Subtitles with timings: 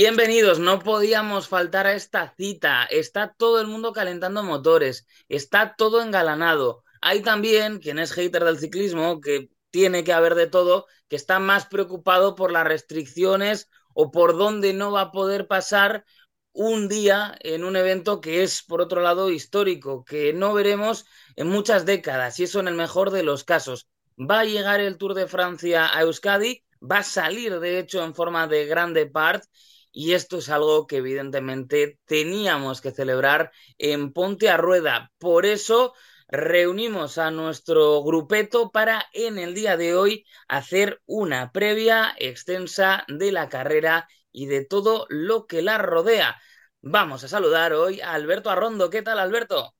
[0.00, 2.84] Bienvenidos, no podíamos faltar a esta cita.
[2.84, 6.84] Está todo el mundo calentando motores, está todo engalanado.
[7.00, 11.40] Hay también quien es hater del ciclismo, que tiene que haber de todo, que está
[11.40, 16.04] más preocupado por las restricciones o por dónde no va a poder pasar
[16.52, 21.48] un día en un evento que es, por otro lado, histórico, que no veremos en
[21.48, 23.88] muchas décadas, y eso en el mejor de los casos.
[24.16, 28.14] Va a llegar el Tour de Francia a Euskadi, va a salir, de hecho, en
[28.14, 29.42] forma de grande part,
[29.92, 35.12] y esto es algo que evidentemente teníamos que celebrar en Ponte a Rueda.
[35.18, 35.94] Por eso
[36.28, 43.32] reunimos a nuestro grupeto para en el día de hoy hacer una previa extensa de
[43.32, 46.36] la carrera y de todo lo que la rodea.
[46.80, 48.90] Vamos a saludar hoy a Alberto Arrondo.
[48.90, 49.74] ¿Qué tal, Alberto?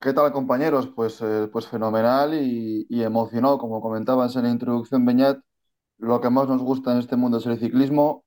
[0.00, 0.88] ¿Qué tal, compañeros?
[0.94, 5.40] Pues, eh, pues fenomenal y, y emocionado, como comentabas en la introducción, Beñat.
[5.98, 8.24] Lo que más nos gusta en este mundo es el ciclismo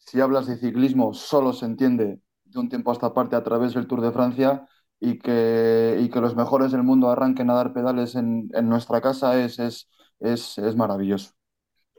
[0.00, 3.74] si hablas de ciclismo, solo se entiende de un tiempo a esta parte a través
[3.74, 4.66] del Tour de Francia
[5.00, 9.00] y que, y que los mejores del mundo arranquen a dar pedales en, en nuestra
[9.00, 9.88] casa es, es,
[10.20, 11.32] es, es maravilloso.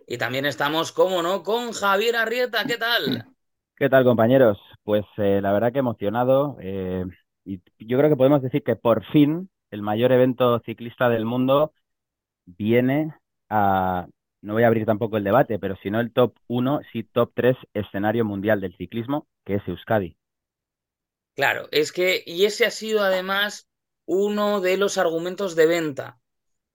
[0.07, 2.65] Y también estamos, cómo no, con Javier Arrieta.
[2.65, 3.27] ¿Qué tal?
[3.75, 4.57] ¿Qué tal, compañeros?
[4.83, 6.57] Pues eh, la verdad que emocionado.
[6.61, 7.05] eh,
[7.43, 11.73] y yo creo que podemos decir que por fin el mayor evento ciclista del mundo
[12.45, 13.15] viene
[13.49, 14.07] a,
[14.41, 17.31] no voy a abrir tampoco el debate, pero si no el top uno, sí top
[17.35, 20.17] 3 escenario mundial del ciclismo, que es Euskadi.
[21.35, 23.67] Claro, es que, y ese ha sido además
[24.05, 26.19] uno de los argumentos de venta,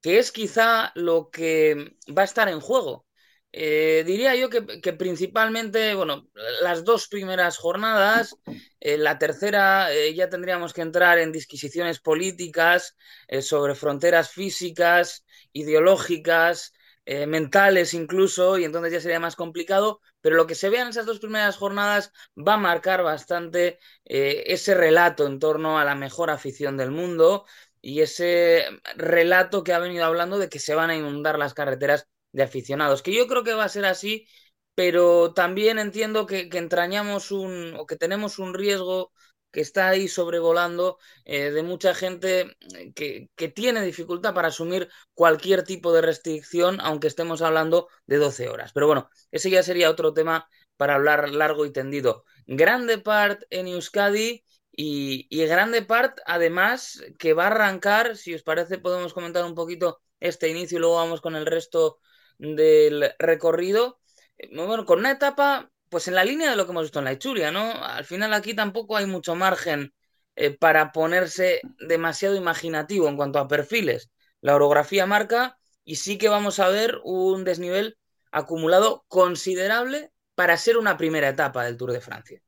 [0.02, 3.06] que es quizá lo que va a estar en juego.
[3.52, 6.28] Eh, diría yo que, que principalmente, bueno,
[6.62, 8.38] las dos primeras jornadas,
[8.80, 12.96] eh, la tercera eh, ya tendríamos que entrar en disquisiciones políticas
[13.28, 16.72] eh, sobre fronteras físicas, ideológicas,
[17.06, 20.88] eh, mentales incluso, y entonces ya sería más complicado, pero lo que se vea en
[20.88, 25.94] esas dos primeras jornadas va a marcar bastante eh, ese relato en torno a la
[25.94, 27.46] mejor afición del mundo
[27.80, 28.64] y ese
[28.96, 33.02] relato que ha venido hablando de que se van a inundar las carreteras de aficionados,
[33.02, 34.26] que yo creo que va a ser así,
[34.74, 39.12] pero también entiendo que, que entrañamos un, o que tenemos un riesgo
[39.50, 44.88] que está ahí sobrevolando eh, de mucha gente eh, que, que, tiene dificultad para asumir
[45.14, 48.72] cualquier tipo de restricción, aunque estemos hablando de 12 horas.
[48.72, 52.24] Pero bueno, ese ya sería otro tema para hablar largo y tendido.
[52.46, 58.42] Grande part en Euskadi y, y grande part, además, que va a arrancar, si os
[58.42, 61.98] parece, podemos comentar un poquito este inicio y luego vamos con el resto
[62.38, 64.00] del recorrido.
[64.38, 67.04] Eh, Bueno, con una etapa pues en la línea de lo que hemos visto en
[67.06, 67.72] la Ichuria, ¿no?
[67.84, 69.94] Al final aquí tampoco hay mucho margen
[70.36, 74.10] eh, para ponerse demasiado imaginativo en cuanto a perfiles.
[74.40, 77.98] La orografía marca y sí que vamos a ver un desnivel
[78.32, 82.42] acumulado considerable para ser una primera etapa del Tour de Francia.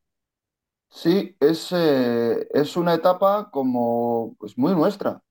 [0.91, 5.23] Sí, es, eh, es una etapa como pues muy nuestra.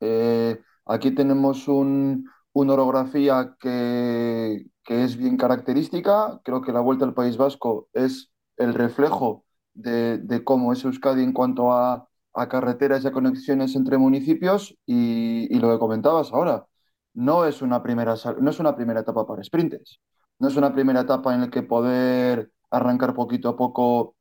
[0.00, 6.40] Eh, aquí tenemos un, una orografía que, que es bien característica.
[6.44, 11.22] Creo que la Vuelta al País Vasco es el reflejo de, de cómo es Euskadi
[11.22, 14.76] en cuanto a, a carreteras y a conexiones entre municipios.
[14.86, 16.66] Y, y lo que comentabas ahora,
[17.14, 20.00] no es una primera, no es una primera etapa para sprinters.
[20.38, 24.16] No es una primera etapa en la que poder arrancar poquito a poco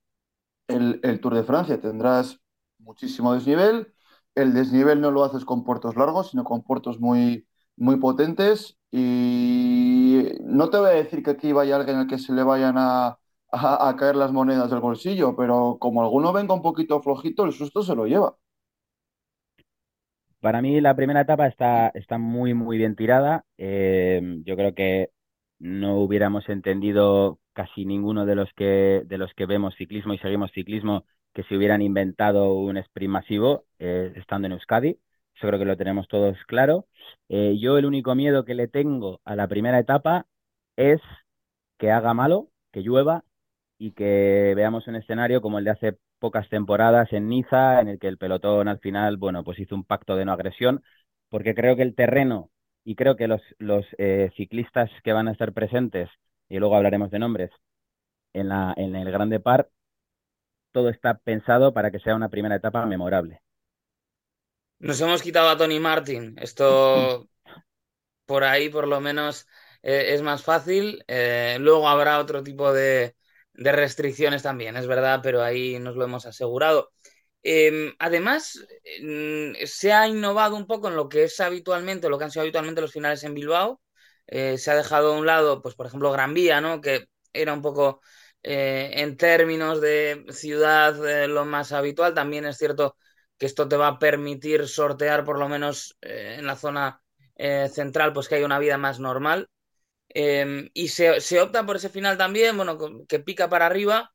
[0.67, 1.81] el, el Tour de Francia.
[1.81, 2.39] Tendrás
[2.79, 3.93] muchísimo desnivel.
[4.35, 7.47] El desnivel no lo haces con puertos largos, sino con puertos muy,
[7.77, 8.78] muy potentes.
[8.91, 12.75] Y no te voy a decir que aquí vaya alguien al que se le vayan
[12.77, 13.19] a,
[13.51, 17.83] a, caer las monedas del bolsillo, pero como alguno venga un poquito flojito, el susto
[17.83, 18.35] se lo lleva.
[20.39, 23.45] Para mí la primera etapa está, está muy, muy bien tirada.
[23.57, 25.09] Eh, yo creo que
[25.59, 30.51] no hubiéramos entendido casi ninguno de los que, de los que vemos ciclismo y seguimos
[30.53, 31.03] ciclismo
[31.33, 34.97] que se hubieran inventado un sprint masivo eh, estando en Euskadi.
[35.39, 36.87] Eso creo que lo tenemos todos claro.
[37.29, 40.27] Eh, yo el único miedo que le tengo a la primera etapa
[40.75, 41.01] es
[41.77, 43.23] que haga malo, que llueva
[43.77, 47.99] y que veamos un escenario como el de hace pocas temporadas en Niza, en el
[47.99, 50.83] que el pelotón al final, bueno, pues hizo un pacto de no agresión,
[51.29, 52.51] porque creo que el terreno
[52.83, 56.09] y creo que los, los eh, ciclistas que van a estar presentes,
[56.49, 57.51] y luego hablaremos de nombres,
[58.33, 59.69] en la, en el Grande Par,
[60.71, 63.39] todo está pensado para que sea una primera etapa memorable.
[64.79, 66.35] Nos hemos quitado a Tony Martin.
[66.39, 67.27] Esto
[68.25, 69.47] por ahí por lo menos
[69.81, 71.03] eh, es más fácil.
[71.07, 73.15] Eh, luego habrá otro tipo de,
[73.53, 76.91] de, restricciones también, es verdad, pero ahí nos lo hemos asegurado.
[77.43, 78.59] Eh, además,
[79.65, 82.81] se ha innovado un poco en lo que es habitualmente, lo que han sido habitualmente
[82.81, 83.81] los finales en Bilbao.
[84.27, 86.81] Eh, se ha dejado a un lado, pues por ejemplo, Gran Vía, ¿no?
[86.81, 88.01] Que era un poco
[88.43, 90.95] eh, en términos de ciudad
[91.27, 92.13] lo más habitual.
[92.13, 92.95] También es cierto
[93.39, 97.01] que esto te va a permitir sortear por lo menos eh, en la zona
[97.35, 99.49] eh, central, pues que haya una vida más normal.
[100.09, 102.77] Eh, y se, se, opta por ese final también, bueno,
[103.07, 104.13] que pica para arriba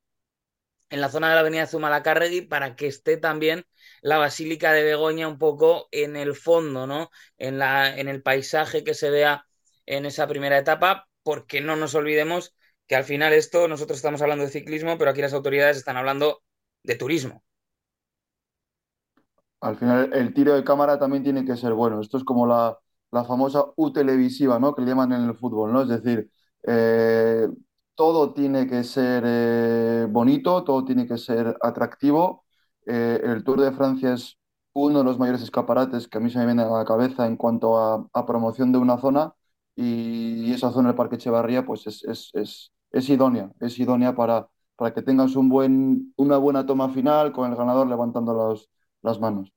[0.91, 3.67] en la zona de la avenida Zumalacárregui para que esté también
[4.03, 7.11] la Basílica de Begoña un poco en el fondo, ¿no?
[7.39, 9.47] En, la, en el paisaje que se vea
[9.87, 12.55] en esa primera etapa, porque no nos olvidemos
[12.87, 16.43] que al final esto, nosotros estamos hablando de ciclismo, pero aquí las autoridades están hablando
[16.83, 17.45] de turismo.
[19.65, 22.01] Al final, el tiro de cámara también tiene que ser bueno.
[22.01, 22.79] Esto es como la,
[23.11, 24.75] la famosa U televisiva, ¿no?
[24.75, 25.83] Que le llaman en el fútbol, ¿no?
[25.83, 26.31] Es decir,
[26.65, 27.49] eh,
[27.95, 32.45] todo tiene que ser eh, bonito, todo tiene que ser atractivo.
[32.87, 34.39] Eh, el Tour de Francia es
[34.75, 37.37] uno de los mayores escaparates que a mí se me viene a la cabeza en
[37.37, 39.35] cuanto a, promoción de una zona
[39.77, 44.49] y, esa zona del Parque Echevarría pues es, es, es, es idónea, es idónea para,
[44.77, 48.71] para que tengas un buen, una buena toma final con el ganador levantando los,
[49.05, 49.53] las manos.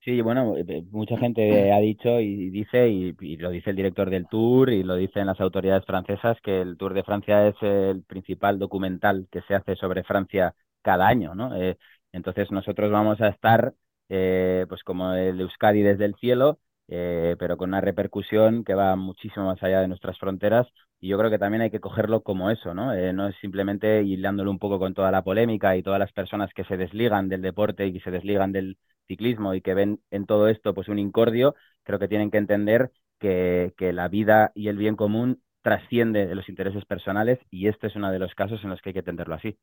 [0.00, 3.76] Sí, bueno, eh, eh, mucha gente ha dicho y dice, y, y, lo dice el
[3.76, 7.54] director del Tour y lo dicen las autoridades francesas, que el Tour de Francia es
[7.62, 11.56] el principal documental que se hace sobre Francia cada año, ¿no?
[11.56, 11.78] Eh,
[12.12, 13.74] entonces nosotros vamos a estar,
[14.10, 18.94] eh, pues como el Euskadi desde el cielo, eh, pero con una repercusión que va
[18.96, 20.66] muchísimo más allá de nuestras fronteras
[21.04, 22.94] y yo creo que también hay que cogerlo como eso, ¿no?
[22.94, 26.54] Eh, no es simplemente hilándolo un poco con toda la polémica y todas las personas
[26.54, 30.24] que se desligan del deporte y que se desligan del ciclismo y que ven en
[30.24, 34.68] todo esto pues un incordio, creo que tienen que entender que, que la vida y
[34.68, 38.64] el bien común trasciende de los intereses personales y este es uno de los casos
[38.64, 39.58] en los que hay que entenderlo así.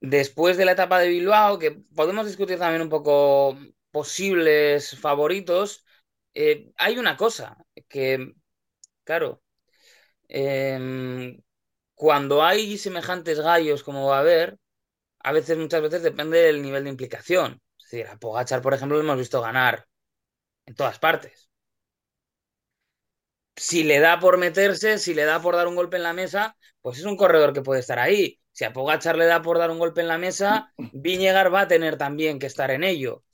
[0.00, 3.58] Después de la etapa de Bilbao, que podemos discutir también un poco
[3.90, 5.84] posibles favoritos,
[6.34, 7.56] eh, hay una cosa
[7.88, 8.34] que,
[9.08, 9.42] claro,
[10.28, 11.40] eh,
[11.94, 14.58] cuando hay semejantes gallos como va a haber,
[15.20, 17.62] a veces, muchas veces depende del nivel de implicación.
[17.78, 19.86] Es decir, a Pogachar, por ejemplo, lo hemos visto ganar
[20.66, 21.50] en todas partes.
[23.56, 26.56] Si le da por meterse, si le da por dar un golpe en la mesa,
[26.80, 28.40] pues es un corredor que puede estar ahí.
[28.52, 31.68] Si a Pogachar le da por dar un golpe en la mesa, Viñegar va a
[31.68, 33.24] tener también que estar en ello.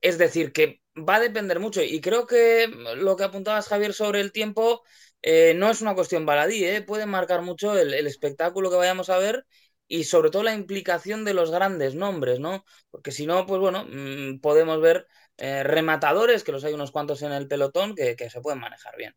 [0.00, 1.82] Es decir, que va a depender mucho.
[1.82, 4.82] Y creo que lo que apuntabas, Javier, sobre el tiempo,
[5.22, 6.82] eh, no es una cuestión baladí, ¿eh?
[6.82, 9.46] puede marcar mucho el, espectáculo que vayamos a ver
[9.88, 12.64] y sobre todo la implicación de los grandes nombres, ¿no?
[12.90, 15.06] Porque si no, pues bueno, mmm, podemos ver
[15.38, 18.96] eh, rematadores, que los hay unos cuantos en el pelotón, que, que se pueden manejar
[18.96, 19.14] bien.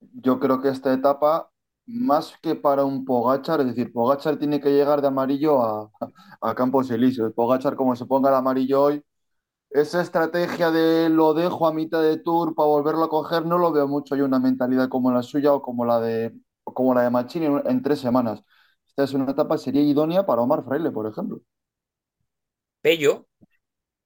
[0.00, 1.50] Yo creo que esta etapa
[1.86, 5.90] más que para un Pogachar, es decir, Pogachar tiene que llegar de amarillo a,
[6.40, 7.32] a Campos Elíseos.
[7.34, 9.04] Pogachar, como se ponga el amarillo hoy,
[9.74, 13.72] esa estrategia de lo dejo a mitad de tour para volverlo a coger, no lo
[13.72, 14.14] veo mucho.
[14.16, 16.34] Hay una mentalidad como la suya o como la de,
[16.64, 18.42] como la de Machini en, en tres semanas.
[18.88, 21.42] Esta es una etapa sería idónea para Omar Fraile, por ejemplo.
[22.82, 23.26] Pello.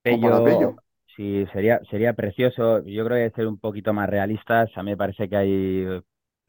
[0.03, 0.81] Pello, Pello.
[1.17, 2.81] Sí, sería, sería precioso.
[2.85, 4.71] Yo creo que hay que ser un poquito más realistas.
[4.77, 5.87] A mí me parece que hay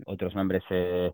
[0.06, 1.12] otros nombres eh,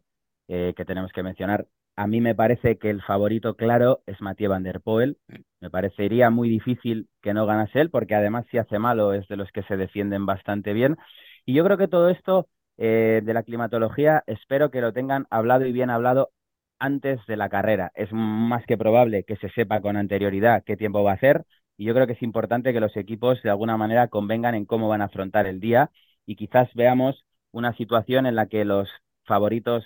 [0.48, 1.68] eh, que tenemos que mencionar.
[1.96, 5.18] A mí me parece que el favorito claro es Mathieu Van Der Poel.
[5.62, 9.38] Me parecería muy difícil que no ganase él, porque además si hace malo es de
[9.38, 10.98] los que se defienden bastante bien.
[11.46, 15.66] Y yo creo que todo esto eh, de la climatología espero que lo tengan hablado
[15.66, 16.32] y bien hablado
[16.80, 17.92] antes de la carrera.
[17.96, 21.46] Es más que probable que se sepa con anterioridad qué tiempo va a hacer
[21.78, 24.90] y yo creo que es importante que los equipos de alguna manera convengan en cómo
[24.90, 25.92] van a afrontar el día
[26.25, 28.90] y quizás veamos una situación en la que los
[29.24, 29.86] favoritos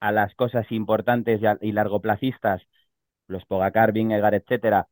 [0.00, 2.62] a las cosas importantes y largoplacistas,
[3.28, 4.88] los Pogacar, Vingegaard, etcétera,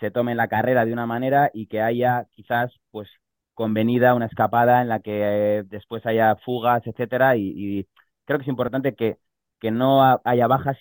[0.00, 3.08] se tomen la carrera de una manera y que haya quizás pues
[3.54, 7.88] convenida una escapada en la que eh, después haya fugas, etcétera, y, y
[8.24, 9.18] creo que es importante que
[9.60, 10.78] que no haya bajas,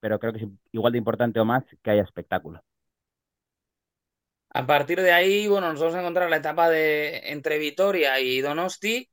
[0.00, 2.60] pero creo que es igual de importante o más que haya espectáculo.
[4.50, 8.40] A partir de ahí, bueno, nos vamos a encontrar la etapa de entre Vitoria y
[8.40, 9.10] Donosti,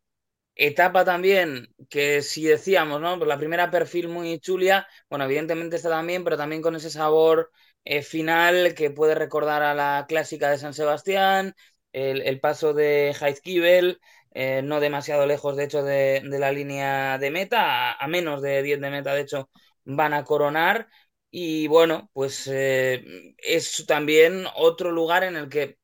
[0.55, 3.17] etapa también que si decíamos, ¿no?
[3.17, 7.51] Pues la primera perfil muy chulia, bueno, evidentemente está también, pero también con ese sabor
[7.85, 11.55] eh, final que puede recordar a la clásica de San Sebastián,
[11.91, 13.99] el, el paso de Heizkibel,
[14.33, 18.79] eh, no demasiado lejos, de hecho, de, la línea de meta, a, menos de 10
[18.81, 19.49] de meta, de hecho,
[19.85, 20.87] van a coronar.
[21.29, 23.03] Y bueno, pues eh,
[23.37, 25.77] es también otro lugar en el que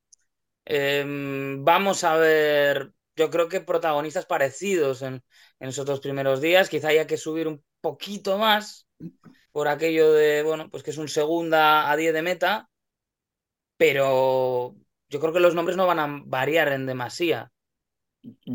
[0.66, 1.04] eh,
[1.60, 5.16] vamos a ver, yo creo que protagonistas parecidos en,
[5.60, 6.70] en esos dos primeros días.
[6.70, 8.88] Quizá haya que subir un poquito más
[9.52, 12.70] por aquello de, bueno, pues que es un segunda a 10 de meta,
[13.78, 14.76] pero
[15.10, 17.52] yo creo que los nombres no van a variar en demasía.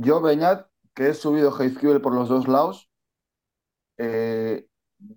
[0.07, 2.91] Yo, Beñat, que he subido Heizkibel por los dos lados,
[3.99, 4.67] eh,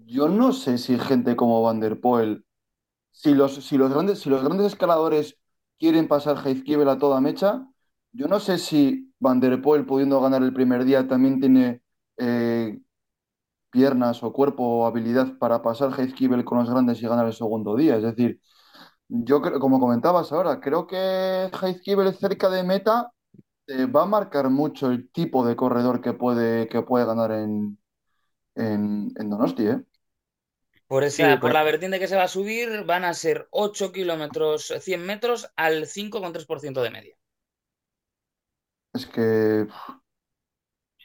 [0.06, 2.46] yo no sé si gente como Van der Poel,
[3.12, 5.38] si los, si los grandes, si los grandes escaladores
[5.80, 7.68] quieren pasar Heizkibel a toda mecha,
[8.14, 11.82] yo no sé si Van der Poel, pudiendo ganar el primer día, también tiene
[12.18, 12.80] eh,
[13.72, 17.76] piernas o cuerpo o habilidad para pasar Heizkibel con los grandes y ganar el segundo
[17.76, 17.98] día.
[17.98, 18.42] Es decir,
[19.10, 20.98] yo creo, como comentabas ahora, creo que
[21.62, 23.14] Heizkibel cerca de meta
[23.68, 27.80] eh, va a marcar mucho el tipo de corredor que puede, que puede ganar en,
[28.56, 29.84] en, en Donosti, ¿eh?
[30.88, 33.92] Por Sí, esa, por la vertiente que se va a subir, van a ser 8
[33.92, 37.17] kilómetros 100 metros al cinco coma tres por ciento de media.
[38.98, 39.68] Es que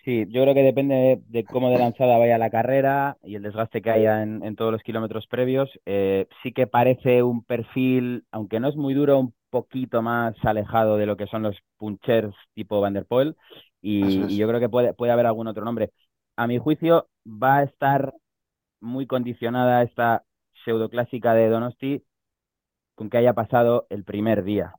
[0.04, 3.42] Sí, yo creo que depende de, de cómo de lanzada vaya la carrera y el
[3.42, 5.70] desgaste que haya en, en todos los kilómetros previos.
[5.86, 10.96] Eh, sí que parece un perfil, aunque no es muy duro, un poquito más alejado
[10.96, 13.36] de lo que son los punchers tipo Van der Poel
[13.80, 15.92] y, yo creo que puede, puede haber algún otro nombre.
[16.36, 18.14] A mi juicio va a estar
[18.80, 20.24] muy condicionada esta
[20.64, 22.02] pseudoclásica de Donosti
[22.94, 24.74] con que haya pasado el primer día.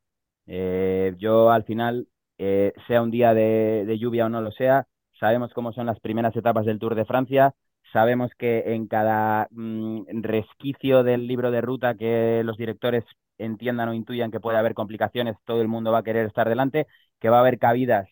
[0.48, 4.88] Eh, yo al final, eh, sea un día de, lluvia o no lo sea,
[5.20, 7.54] sabemos cómo son las primeras etapas del Tour de Francia,
[7.92, 13.04] sabemos que en cada mm, resquicio del libro de ruta que los directores
[13.38, 16.88] entiendan o intuyan que puede haber complicaciones, todo el mundo va a querer estar delante,
[17.20, 18.08] que va a haber caídas,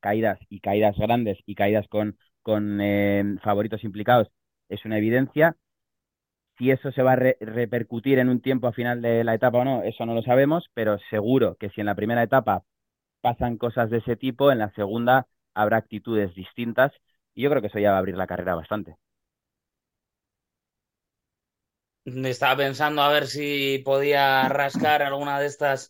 [0.00, 4.28] caídas y caídas grandes y caídas con, con eh, favoritos implicados,
[4.68, 5.56] es una evidencia.
[6.58, 9.58] Si eso se va a re- repercutir en un tiempo a final de la etapa
[9.58, 12.62] o no, eso no lo sabemos, pero seguro que si en la primera etapa
[13.20, 16.92] pasan cosas de ese tipo, en la segunda habrá actitudes distintas
[17.34, 18.96] y yo creo que eso ya va a abrir la carrera bastante.
[22.04, 25.88] Estaba pensando a ver si podía rascar alguna de estas.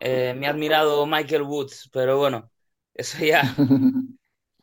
[0.00, 2.50] Eh, me ha admirado Michael Woods, pero bueno,
[2.94, 3.44] eso ya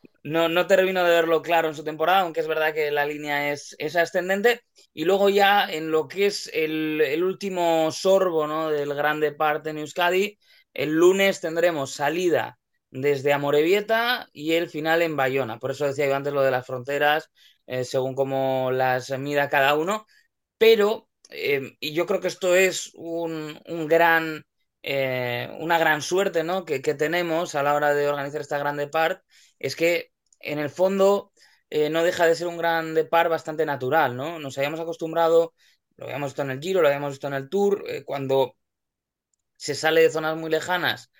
[0.22, 3.52] no, no termino de verlo claro en su temporada, aunque es verdad que la línea
[3.52, 4.62] es, es ascendente.
[4.92, 8.70] Y luego ya en lo que es el, el último sorbo, ¿no?
[8.70, 10.38] del Grande Parte en Euskadi,
[10.74, 12.58] el lunes tendremos salida
[12.90, 15.58] desde Amorebieta y el final en Bayona.
[15.58, 17.30] Por eso decía yo antes lo de las fronteras,
[17.66, 20.06] eh, según cómo las mida cada uno.
[20.58, 24.44] Pero, eh, y yo creo que esto es un, gran,
[24.82, 26.64] eh, una gran suerte, ¿no?
[26.64, 29.22] que, tenemos a la hora de organizar esta Grande Part,
[29.58, 31.32] es que en el fondo
[31.70, 34.38] eh, no deja de ser un gran par bastante natural, ¿no?
[34.38, 35.54] Nos habíamos acostumbrado,
[35.96, 38.56] lo habíamos visto en el Giro, lo habíamos visto en el Tour, cuando
[39.62, 41.10] se sale de zonas muy lejanas,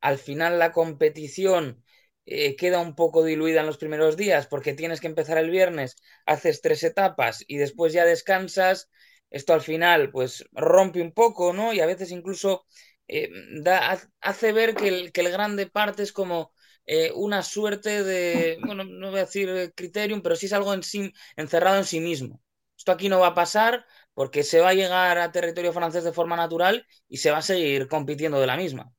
[0.00, 1.84] al final la competición
[2.26, 5.96] eh, queda un poco diluida en los primeros días porque tienes que empezar el viernes,
[6.26, 8.88] haces tres etapas y después ya descansas.
[9.30, 11.72] Esto al final pues rompe un poco, ¿no?
[11.74, 12.66] Y a veces incluso
[13.08, 13.30] eh,
[13.62, 16.52] da, hace ver que el, que el grande parte es como
[16.86, 20.82] eh, una suerte de, bueno, no voy a decir criterium, pero sí es algo en
[20.82, 22.40] sí, encerrado en sí mismo.
[22.76, 23.84] Esto aquí no va a pasar
[24.18, 27.42] porque se va a llegar a territorio francés de forma natural y se va a
[27.42, 28.90] seguir compitiendo de la misma.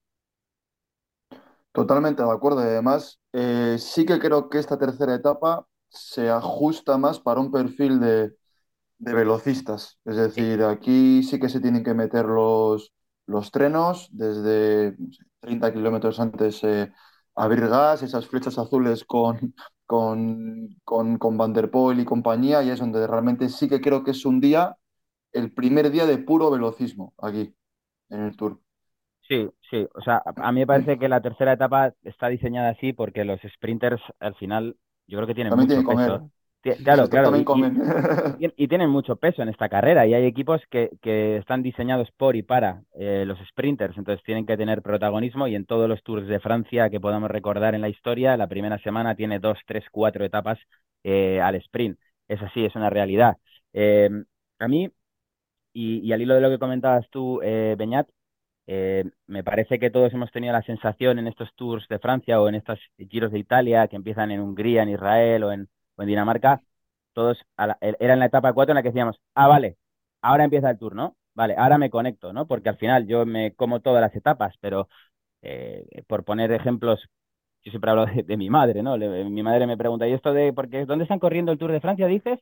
[1.74, 2.60] Totalmente de acuerdo.
[2.60, 8.00] Además, eh, sí que creo que esta tercera etapa se ajusta más para un perfil
[8.00, 8.32] de,
[8.98, 10.00] velocistas.
[10.06, 12.94] Es decir, aquí sí que se tienen que meter los,
[13.52, 16.94] trenos desde no sé, 30 kilómetros antes, eh,
[17.36, 19.54] abrir gas, esas flechas azules con,
[19.86, 24.12] con, con Van der Poel y compañía, y es donde realmente sí que creo que
[24.12, 24.78] es un día,
[25.34, 27.56] el primer día de puro velocismo aquí
[28.10, 28.62] en el Tour.
[29.28, 32.94] Sí, sí, o sea, a mí me parece que la tercera etapa está diseñada así
[32.94, 34.76] porque los sprinters al final
[35.08, 36.24] yo creo que tienen También mucho tienen peso.
[36.24, 36.30] comer.
[36.84, 37.32] Claro, claro,
[38.58, 42.36] y tienen mucho peso en esta carrera y hay equipos que, que están diseñados por
[42.36, 46.28] y para eh, los sprinters, entonces tienen que tener protagonismo y en todos los Tours
[46.28, 50.24] de Francia que podamos recordar en la historia, la primera semana tiene dos, tres, cuatro
[50.24, 50.58] etapas
[51.04, 52.00] eh, al sprint.
[52.28, 53.38] Es así, es una realidad.
[53.74, 54.10] Eh,
[54.60, 54.90] a mí,
[55.80, 58.10] y, y al hilo de lo que comentabas tú, eh, Beñat,
[58.68, 62.48] eh, me parece que todos hemos tenido la sensación en estos Tours de Francia o
[62.50, 66.08] en estos Giros de Italia que empiezan en Hungría, en Israel o en, o en
[66.08, 66.62] Dinamarca,
[67.14, 69.78] todos a la- e, era en la etapa 4 en la que decíamos, ah, vale,
[70.22, 71.16] ahora empieza el Tour, ¿no?
[71.34, 72.48] Vale, ahora me conecto, ¿no?
[72.48, 74.90] Porque al final yo me como todas las etapas, pero
[75.42, 77.02] eh, por poner ejemplos,
[77.64, 78.98] yo siempre hablo de, de mi madre, ¿no?
[78.98, 81.82] Le- mi madre me pregunta, ¿y esto de, porque, ¿dónde están corriendo el Tour de
[81.82, 82.40] Francia, dices?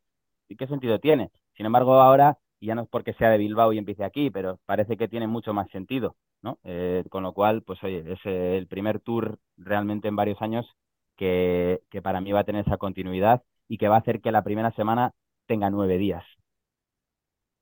[0.48, 1.32] ¿Y qué sentido tiene?
[1.56, 4.60] Sin embargo, ahora, y ya no es porque sea de Bilbao y empiece aquí, pero
[4.66, 6.60] parece que tiene mucho más sentido, ¿no?
[6.64, 10.66] Eh, con lo cual, pues oye, es eh, el primer Tour realmente en varios años
[11.16, 14.32] que, que para mí va a tener esa continuidad y que va a hacer que
[14.32, 15.14] la primera semana
[15.48, 16.24] tenga nueve días.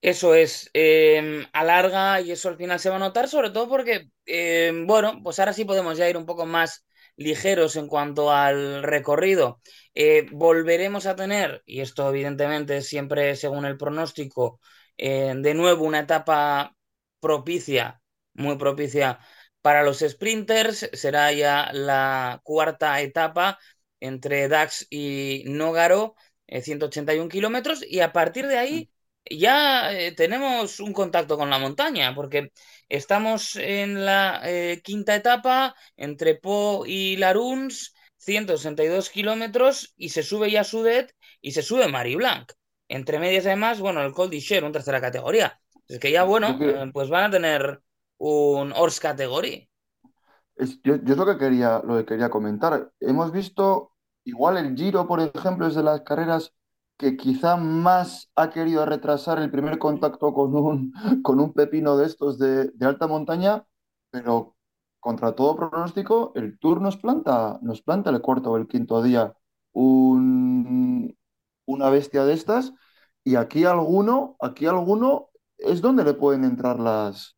[0.01, 4.09] Eso es, eh, alarga y eso al final se va a notar, sobre todo porque,
[4.27, 6.85] eh, bueno, pues ahora sí podemos ya ir un poco más
[7.17, 9.61] ligeros en cuanto al recorrido.
[9.95, 14.59] Eh, volveremos a tener, y esto evidentemente siempre según el pronóstico,
[14.97, 16.75] eh, de nuevo una etapa
[17.19, 18.01] propicia,
[18.33, 19.19] muy propicia
[19.61, 20.89] para los sprinters.
[20.93, 23.59] Será ya la cuarta etapa
[23.99, 26.15] entre Dax y Nógaro,
[26.47, 28.89] 181 kilómetros, y a partir de ahí
[29.29, 32.51] ya eh, tenemos un contacto con la montaña, porque
[32.89, 40.51] estamos en la eh, quinta etapa entre Po y Laruns, 162 kilómetros, y se sube
[40.51, 42.51] ya Sudet y se sube Marie Blanc.
[42.87, 45.59] Entre medias, además, bueno, el Col d'Ixer, un tercera categoría.
[45.87, 47.81] Es que ya, bueno, eh, pues van a tener
[48.17, 49.67] un Ors categoría.
[50.55, 52.91] Es, yo, yo es lo que quería, lo que quería comentar.
[52.99, 53.91] Hemos visto,
[54.23, 56.53] igual el Giro, por ejemplo, es de las carreras
[56.97, 62.05] que quizá más ha querido retrasar el primer contacto con un, con un pepino de
[62.05, 63.65] estos de, de alta montaña,
[64.11, 64.55] pero
[64.99, 69.33] contra todo pronóstico, el Tour nos planta, nos planta el cuarto o el quinto día
[69.73, 71.15] un,
[71.65, 72.73] una bestia de estas,
[73.23, 77.35] y aquí alguno, aquí alguno es donde le pueden entrar las,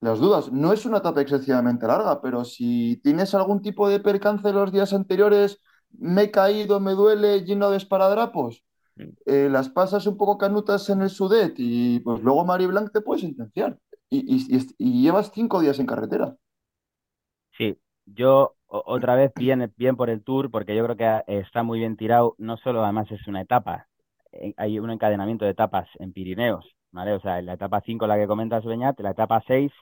[0.00, 0.52] las dudas.
[0.52, 4.92] No es una etapa excesivamente larga, pero si tienes algún tipo de percance los días
[4.92, 5.60] anteriores,
[5.92, 8.64] me he caído, me duele, lleno de esparadrapos,
[9.26, 13.00] eh, las pasas un poco canutas en el Sudet y pues luego Mari Blanc te
[13.02, 13.78] puedes sentenciar.
[14.10, 16.36] Y, y- y- y llevas cinco días en carretera.
[17.56, 21.80] Sí, yo otra vez bien, bien por el Tour, porque yo creo que está muy
[21.80, 22.34] bien tirado.
[22.38, 23.88] No solo además es una etapa,
[24.32, 27.12] eh, hay un encadenamiento de etapas en Pirineos, ¿vale?
[27.14, 29.72] O sea, en la etapa 5 la que comentas, Beñat, la etapa 6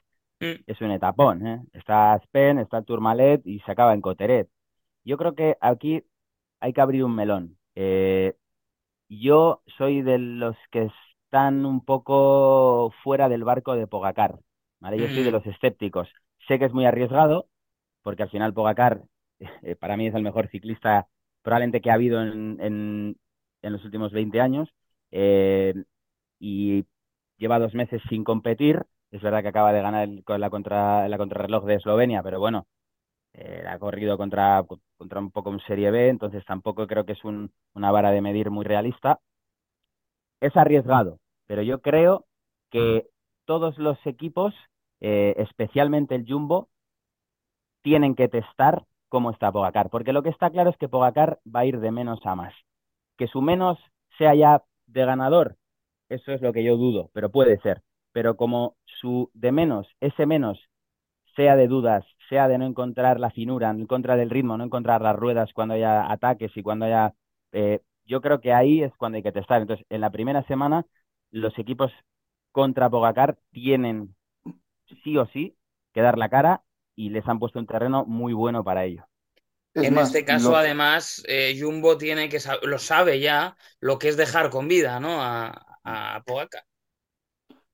[0.41, 1.61] Mm, es un etapón, ¿eh?
[1.73, 4.49] Está Aspen, está Tourmalet y se acaba en Coteret.
[5.03, 6.03] Yo creo que aquí
[6.59, 7.57] hay que abrir un melón.
[7.75, 8.35] Eh,
[9.09, 10.91] yo soy de los que
[11.25, 14.39] están un poco fuera del barco de Pogacar,
[14.79, 14.97] ¿vale?
[14.99, 16.09] Yo soy de mm, los escépticos.
[16.47, 17.47] Sé que es muy arriesgado,
[18.03, 19.03] porque al final Pogacar
[19.63, 21.07] eh, para mí es el mejor ciclista
[21.41, 23.17] probablemente que ha habido en, en,
[23.61, 24.69] en los últimos 20 años
[25.11, 25.73] eh,
[26.39, 26.85] y
[27.37, 28.85] lleva dos meses sin competir.
[29.11, 32.39] Es verdad que acaba de ganar el- con la, contra, la contrarreloj de Eslovenia, pero
[32.39, 32.67] bueno,
[33.33, 34.63] eh, ha corrido contra,
[34.97, 38.21] contra un poco un Serie B, entonces tampoco creo que es un, una vara de
[38.21, 39.19] medir muy realista.
[40.41, 42.25] Es arriesgado, pero yo creo
[42.71, 43.07] que
[43.45, 44.53] todos los equipos,
[45.01, 46.69] eh, especialmente el Jumbo,
[47.89, 51.61] tienen que testar cómo está Pogacar, porque lo que está claro es que Pogacar va
[51.61, 52.53] a ir de menos a más.
[53.17, 53.79] Que su menos
[54.17, 55.57] sea ya de ganador,
[56.09, 57.81] eso es lo que yo dudo, pero puede ser.
[58.11, 60.59] Pero como su de menos, ese menos,
[61.35, 65.01] sea de dudas, sea de no encontrar la finura, no encontrar el ritmo, no encontrar
[65.01, 67.13] las ruedas cuando haya ataques y cuando haya...
[67.53, 69.61] eh, yo creo que ahí es cuando hay que testar.
[69.61, 70.85] Entonces, en la primera semana,
[71.31, 71.91] los equipos
[72.51, 74.15] contra Pogacar tienen
[75.03, 75.57] sí o sí
[75.93, 76.63] que dar la cara
[76.99, 79.05] y les han puesto un terreno muy bueno para ello.
[79.73, 83.57] Es En más, este caso, lo, además, eh, Jumbo tiene que sab- lo sabe ya
[83.79, 85.21] lo que es dejar con vida, ¿no?
[85.23, 86.65] A, a Pogacar.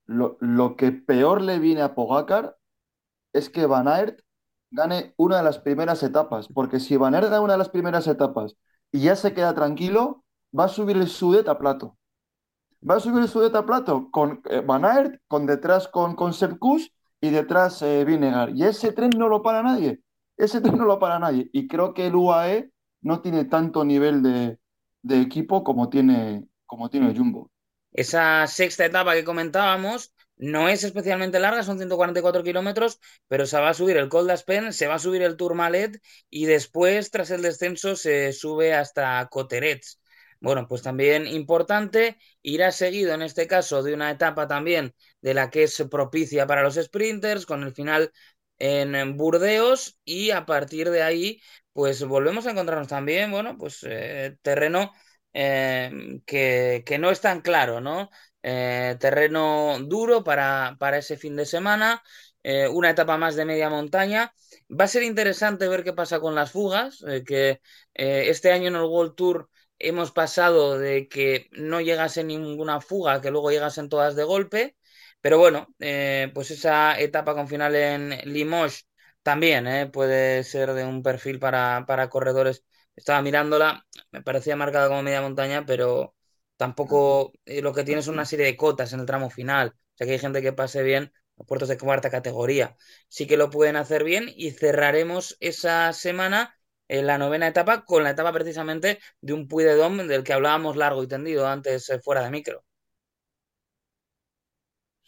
[0.05, 2.57] lo, lo que peor le viene a Pogacar
[3.33, 4.21] es que Van Aert
[4.71, 8.07] gane una de las primeras etapas, porque si Van Aert gana una de las primeras
[8.07, 8.55] etapas
[8.91, 10.25] y ya se queda tranquilo,
[10.57, 11.97] va a subir el Sudet a plato.
[12.89, 16.33] Va a subir el Sudet a plato con eh, Van Aert, con detrás con, con
[16.33, 18.51] Sepp Kuss y detrás eh, Vinegar.
[18.55, 20.01] Y ese tren no lo para nadie.
[20.37, 21.49] Ese tren no lo para nadie.
[21.53, 24.59] Y creo que el UAE no tiene tanto nivel de,
[25.01, 27.51] de equipo como tiene, como tiene el Jumbo.
[27.93, 33.69] Esa sexta etapa que comentábamos no es especialmente larga, son 144 kilómetros, pero se va
[33.69, 37.41] a subir el Col d'Aspen, se va a subir el Tourmalet y después, tras el
[37.41, 40.01] descenso, se sube hasta Coterets.
[40.39, 45.49] Bueno, pues también importante, irá seguido en este caso de una etapa también de la
[45.49, 48.11] que es propicia para los sprinters, con el final
[48.57, 51.41] en Burdeos y a partir de ahí,
[51.73, 54.93] pues volvemos a encontrarnos también, bueno, pues eh, terreno
[55.33, 58.09] eh, que, que no es tan claro, ¿no?
[58.43, 62.03] Eh, terreno duro para, para ese fin de semana,
[62.71, 64.31] una etapa más de media montaña.
[64.69, 67.59] Va a ser interesante ver qué pasa con las fugas, que
[67.93, 69.49] este año en el World Tour
[69.87, 74.75] hemos pasado de que no llegase ninguna fuga, que luego llegasen todas de golpe.
[75.21, 78.87] Pero bueno, eh, pues esa etapa con final en Limoges
[79.23, 82.63] también eh, puede ser de un perfil para, para corredores.
[82.95, 86.15] Estaba mirándola, me parecía marcada como media montaña, pero
[86.57, 89.69] tampoco eh, lo que tiene es una serie de cotas en el tramo final.
[89.69, 92.75] O sea que hay gente que pase bien los puertos de cuarta categoría.
[93.09, 96.55] Sí que lo pueden hacer bien y cerraremos esa semana
[96.87, 100.33] en la novena etapa con la etapa precisamente de un Puy de Dôme del que
[100.33, 102.63] hablábamos largo y tendido antes eh, fuera de micro.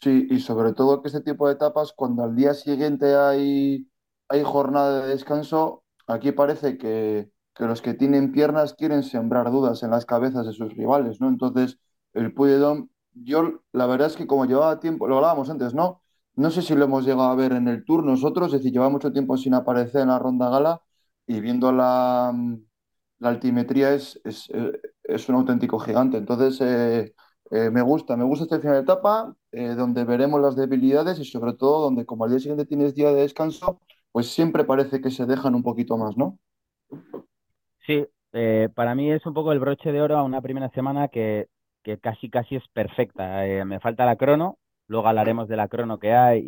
[0.00, 3.88] Sí, y sobre todo que este tipo de etapas, cuando al día siguiente hay,
[4.28, 9.82] hay jornada de descanso, Aquí parece que, que los que tienen piernas quieren sembrar dudas
[9.82, 11.28] en las cabezas de sus rivales, ¿no?
[11.28, 11.78] Entonces,
[12.14, 15.74] el Puy de Dôme, yo la verdad es que como llevaba tiempo, lo hablábamos antes,
[15.74, 16.02] ¿no?
[16.34, 18.88] No sé si lo hemos llegado a ver en el Tour nosotros, es decir, lleva
[18.88, 20.80] mucho tiempo sin aparecer en la ronda gala
[21.28, 22.32] y viendo la,
[23.20, 24.72] altimetría es, es, eh,
[25.04, 26.16] es un auténtico gigante.
[26.16, 27.14] Entonces, eh,
[27.50, 31.54] eh, me gusta, me gusta este final de etapa, donde veremos las debilidades y sobre
[31.54, 33.80] todo donde como al día siguiente tienes día de descanso,
[34.12, 36.38] pues siempre parece que se dejan un poquito más, ¿no?
[37.86, 38.06] Sí,
[38.74, 41.48] para mí es un poco el broche de oro a una primera semana que,
[41.82, 43.42] que casi casi es perfecta.
[43.64, 46.42] Me falta la crono, luego hablaremos de la crono que hay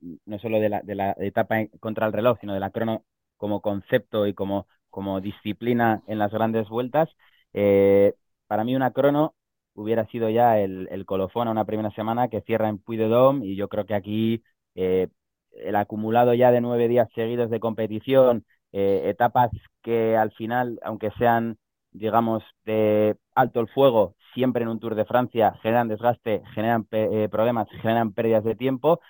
[0.00, 3.04] y no solo de la, de la etapa contra el reloj, sino de la crono
[3.40, 7.08] como concepto y como, como disciplina en las grandes vueltas.
[7.54, 8.14] Eh,
[8.46, 9.34] para mí una crono
[9.74, 13.56] hubiera sido ya el, el colofón a una primera semana que cierra en Puy-de-Dôme y
[13.56, 14.42] yo creo que aquí
[14.74, 15.08] eh,
[15.52, 19.50] el acumulado ya de nueve días seguidos de competición, eh, etapas
[19.82, 21.56] que al final, aunque sean,
[21.92, 26.84] digamos, de alto el fuego, siempre en un Tour de Francia generan desgaste, generan
[27.30, 29.00] problemas, generan pérdidas de tiempo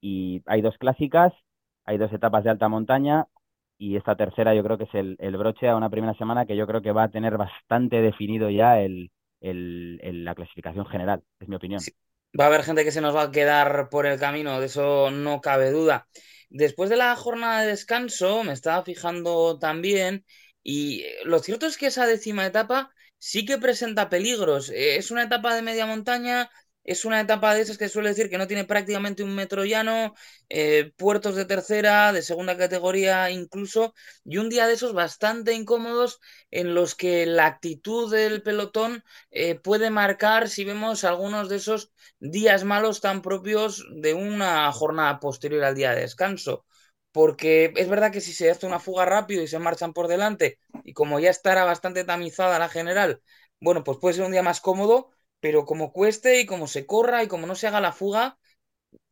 [0.00, 1.32] y hay dos clásicas,
[1.84, 3.26] hay dos etapas de alta montaña
[3.78, 6.66] y esta tercera yo creo que es el, broche a una primera semana que yo
[6.66, 9.10] creo que va a tener bastante definido ya el,
[9.40, 11.82] el, la clasificación general, es mi opinión.
[12.38, 15.10] Va a haber gente que se nos va a quedar por el camino, de eso
[15.10, 16.06] no cabe duda.
[16.50, 20.24] Después de la jornada de descanso, me estaba fijando también,
[20.62, 24.70] y lo cierto es que esa décima etapa sí que presenta peligros.
[24.70, 26.50] Eh, Es una etapa de media montaña,
[26.86, 30.14] es una etapa de esas que suele decir que no tiene prácticamente un metro llano,
[30.48, 33.94] eh, puertos de tercera, de segunda categoría incluso,
[34.24, 36.20] y un día de esos bastante incómodos
[36.50, 41.92] en los que la actitud del pelotón eh, puede marcar si vemos algunos de esos
[42.20, 46.64] días malos tan propios de una jornada posterior al día de descanso.
[47.12, 50.58] Porque es verdad que si se hace una fuga rápido y se marchan por delante,
[50.84, 53.22] y como ya estará bastante tamizada la general,
[53.60, 57.22] bueno, pues puede ser un día más cómodo, pero como cueste y como se corra
[57.22, 58.38] y como no se haga la fuga,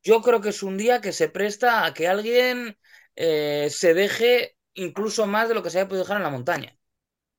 [0.02, 2.78] yo creo que es un día que se presta a que alguien
[3.16, 6.78] eh, se deje incluso más de lo que se haya podido dejar en la montaña.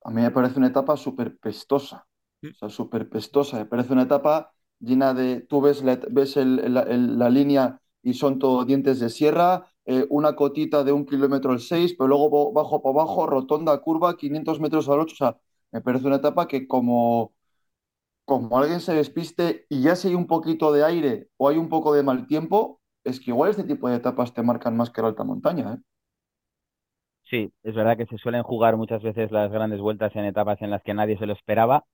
[0.04, 2.08] A mí me parece una etapa súper pestosa,
[2.54, 3.58] o sea, súper pestosa.
[3.58, 7.82] Me parece una etapa llena de, tú ves la, ves el- el- el- la línea
[8.04, 12.08] y son todo dientes de sierra, eh, una cotita de un kilómetro al 6, pero
[12.10, 15.14] luego bajo para abajo, rotonda, curva, 500 metros al 8.
[15.14, 15.38] O sea,
[15.72, 17.34] me parece una etapa que como,
[18.26, 21.70] como alguien se despiste y ya si hay un poquito de aire o hay un
[21.70, 25.02] poco de mal tiempo, es que igual este tipo de etapas te marcan más que
[25.02, 25.80] la alta montaña, ¿eh?
[27.24, 30.70] Sí, es verdad que se suelen jugar muchas veces las grandes vueltas en etapas en
[30.70, 31.86] las que nadie se lo esperaba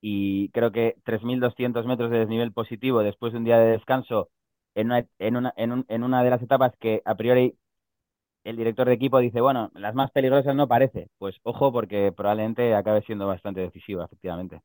[0.00, 4.30] y creo que 3.200 metros de desnivel positivo después de un día de descanso
[4.74, 7.56] en una, en una, en un- en una de las etapas que a priori
[8.44, 11.08] el director de equipo dice, bueno, las más peligrosas no parece.
[11.18, 14.62] Pues ojo porque probablemente acabe siendo bastante decisiva, efectivamente.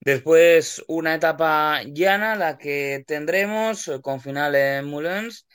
[0.00, 5.46] Después una etapa llana, la que tendremos eh, con final en Moulins.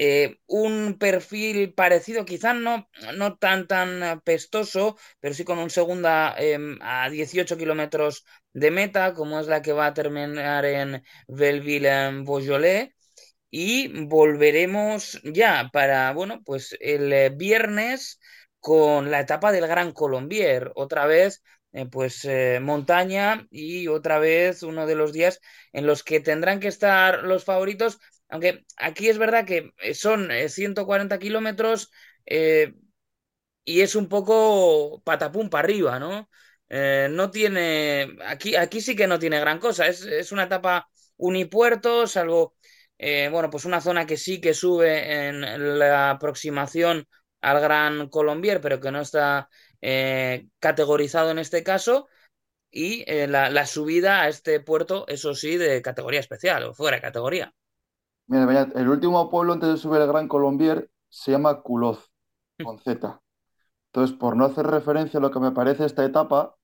[0.00, 6.34] Eh, un perfil parecido, quizás no, no tan tan pestoso, pero sí con un segunda
[6.38, 12.90] eh, a 18 kilómetros de meta, como es la que va a terminar en Belleville-en-Beaujolais.
[13.50, 18.20] Y volveremos ya para, bueno, pues el eh, viernes
[18.60, 20.70] con la etapa del Gran Colombier.
[20.74, 25.40] Otra vez, eh, pues eh, montaña y otra vez uno de los días
[25.72, 27.98] en los que tendrán que estar los favoritos.
[28.28, 31.90] Aunque aquí es verdad que eh, son eh, 140 kilómetros
[33.64, 36.28] y es un poco patapum para arriba, ¿no?
[36.70, 39.86] No tiene, aquí, aquí sí que no tiene gran cosa.
[39.86, 42.54] Es, es una etapa unipuerto, salvo
[43.30, 47.06] bueno, pues una zona que sí que sube en la aproximación
[47.40, 49.48] al Gran Colombier, pero que no está
[49.80, 52.08] eh, categorizado en este caso,
[52.70, 56.96] y eh, la, la subida a este puerto, eso sí, de categoría especial o fuera
[56.98, 57.54] de categoría.
[58.26, 62.10] Mira, mira, el último pueblo antes de subir el Gran Colombier se llama Culoz,
[62.60, 63.20] con Z.
[63.88, 66.56] Entonces, por no hacer referencia a lo que me parece esta etapa,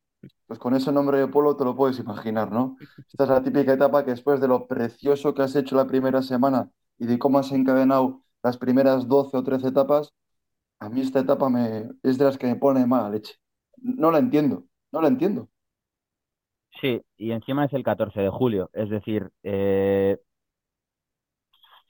[0.47, 2.77] pues con ese nombre de pueblo te lo puedes imaginar, ¿no?
[3.13, 6.23] Esta es la típica etapa que después de lo precioso que has hecho la primera
[6.23, 10.13] semana y de cómo has encadenado las primeras 12 o 13 etapas,
[10.81, 13.35] a mí esta etapa me, es de las que me pone mala leche.
[13.79, 15.51] No la entiendo, no la entiendo.
[16.81, 20.19] Sí, y encima es el 14 de julio, es decir, eh,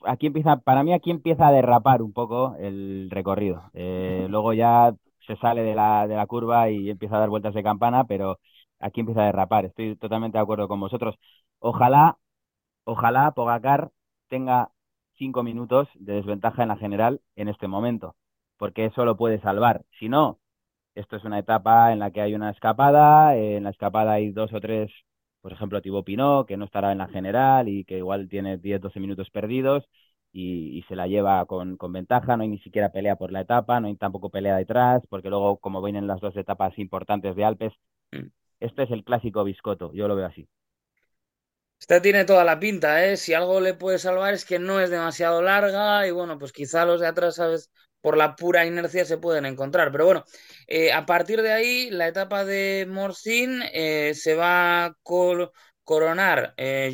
[0.05, 3.70] aquí empieza, para mí aquí empieza a derrapar un poco el recorrido.
[3.75, 4.94] Eh, luego ya
[5.27, 8.38] se sale de la, de la curva y empieza a dar vueltas de campana, pero
[8.79, 9.64] aquí empieza a derrapar.
[9.66, 11.16] Estoy totalmente de acuerdo con vosotros.
[11.59, 12.18] Ojalá,
[12.85, 13.92] ojalá Pogacar
[14.29, 14.73] tenga
[15.18, 18.16] cinco minutos de desventaja en la general en este momento.
[18.59, 19.85] Porque eso lo puede salvar.
[19.99, 20.40] Si no,
[20.95, 24.53] esto es una etapa en la que hay una escapada, en la escapada hay dos
[24.53, 24.90] o tres,
[25.40, 29.01] por ejemplo, Thibaut Pinot, que no estará en la general y que igual tiene 10-12
[29.01, 29.85] minutos perdidos
[30.33, 33.81] y, se la lleva con, con, ventaja, no hay ni siquiera pelea por la etapa,
[33.81, 37.73] no hay tampoco pelea detrás, porque luego, como vienen las dos etapas importantes de Alpes,
[38.12, 38.27] mm.
[38.61, 40.49] este es el clásico biscoto, yo lo veo así.
[41.79, 43.17] Esta tiene toda la pinta, ¿eh?
[43.17, 46.85] Si algo le puede salvar es que no es demasiado larga y bueno, pues quizá
[46.85, 47.71] los de atrás, ¿sabes?
[48.05, 49.90] Por la pura inercia se pueden encontrar.
[49.93, 50.25] Pero bueno,
[50.67, 54.97] eh, a partir de ahí, la etapa de Morcin eh, se va a
[55.85, 56.90] coronar eh,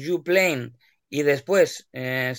[1.09, 2.35] y después, eh,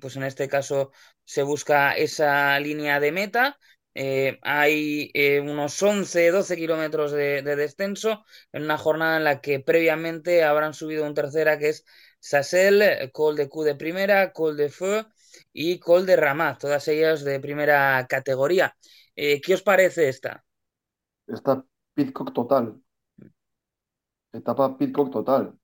[0.00, 0.92] pues en este caso,
[1.24, 3.58] se busca esa línea de meta.
[3.94, 5.10] Eh, hay
[5.42, 11.04] unos 11, 12 kilómetros de, descenso en una jornada en la que previamente habrán subido
[11.06, 11.84] un tercera que es
[12.20, 15.04] Sassel, Col de Q de primera, Col de Feu
[15.52, 18.74] y Col de Ramat, todas ellas de primera categoría.
[19.14, 20.44] ¿Qué os parece esta?
[21.26, 22.80] Esta Pitcock total.
[24.32, 25.58] Etapa Pitcock total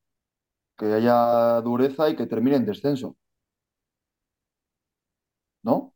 [0.77, 3.17] que haya dureza y que termine en descenso.
[5.63, 5.95] ¿No?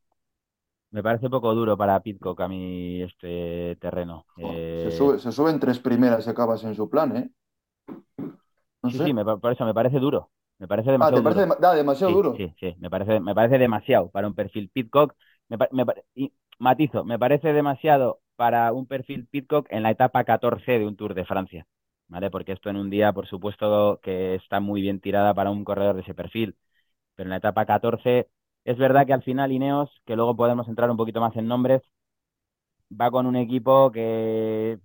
[0.91, 4.25] Me parece poco duro para Pitcock a mí este terreno.
[4.37, 7.31] se, sube, se, suben tres primeras y acabas en su plan, ¿eh?
[8.85, 10.31] sí, sí, por eso me parece duro.
[10.59, 12.35] Me parece demasiado ah, ¿te parece demasiado duro?
[12.37, 15.15] Sí, sí, me parece, me parece demasiado para un perfil Pitcock.
[15.49, 15.57] Me,
[16.15, 20.97] y, matizo, me parece demasiado para un perfil Pitcock en la etapa 14 de un
[20.97, 21.67] Tour de Francia.
[22.09, 22.31] ¿vale?
[22.31, 25.95] Porque esto en un día, por supuesto, que está muy bien tirada para un corredor
[25.95, 26.57] de ese perfil.
[27.15, 28.29] Pero en la etapa 14,
[28.65, 31.83] es verdad que al final Ineos, que luego podemos entrar un poquito más en nombres,
[32.91, 34.79] va con un equipo que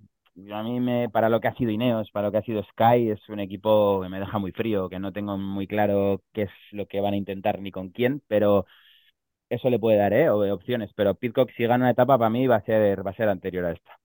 [0.52, 3.10] a mí me, para lo que ha sido Ineos, para lo que ha sido Sky,
[3.12, 6.52] es un equipo que me deja muy frío, que no tengo muy claro qué es
[6.72, 8.66] lo que van a intentar ni con quién, pero
[9.50, 10.30] eso le puede dar, ¿eh?
[10.30, 10.92] opciones.
[10.96, 13.66] Pero Pitcock, si gana una etapa, para mí va a ser, va a ser anterior
[13.66, 14.00] a esta.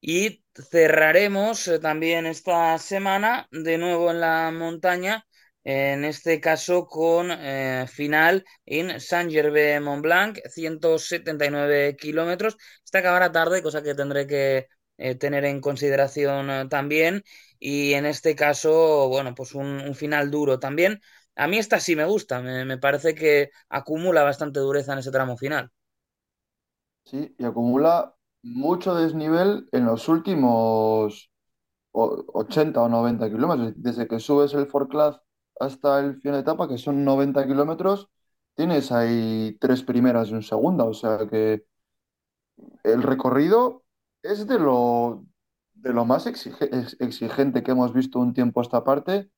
[0.00, 5.26] Y cerraremos eh, también esta semana de nuevo en la montaña,
[5.64, 12.56] en este caso con eh, final en Saint-Gervais Mont-Blanc, 179 kilómetros.
[12.84, 14.66] Esta acabará tarde, cosa que tendré que
[15.02, 17.24] eh, tener en consideración también.
[17.58, 21.00] Y en este caso, bueno, pues un, final duro también.
[21.34, 25.36] A mí esta sí me gusta, me parece que acumula bastante dureza en ese tramo
[25.36, 25.70] final.
[27.04, 31.32] Sí, y acumula mucho desnivel en los últimos
[31.90, 33.72] 80 o 90 kilómetros.
[33.76, 35.20] Desde que subes el Forclaz
[35.58, 38.08] hasta el final de etapa, que son 90 kilómetros,
[38.54, 40.84] tienes ahí tres primeras y un segunda.
[40.84, 41.64] O sea que
[42.84, 43.82] el recorrido
[44.22, 45.24] es de lo,
[45.74, 49.30] de lo más exigente que hemos visto un tiempo esta parte,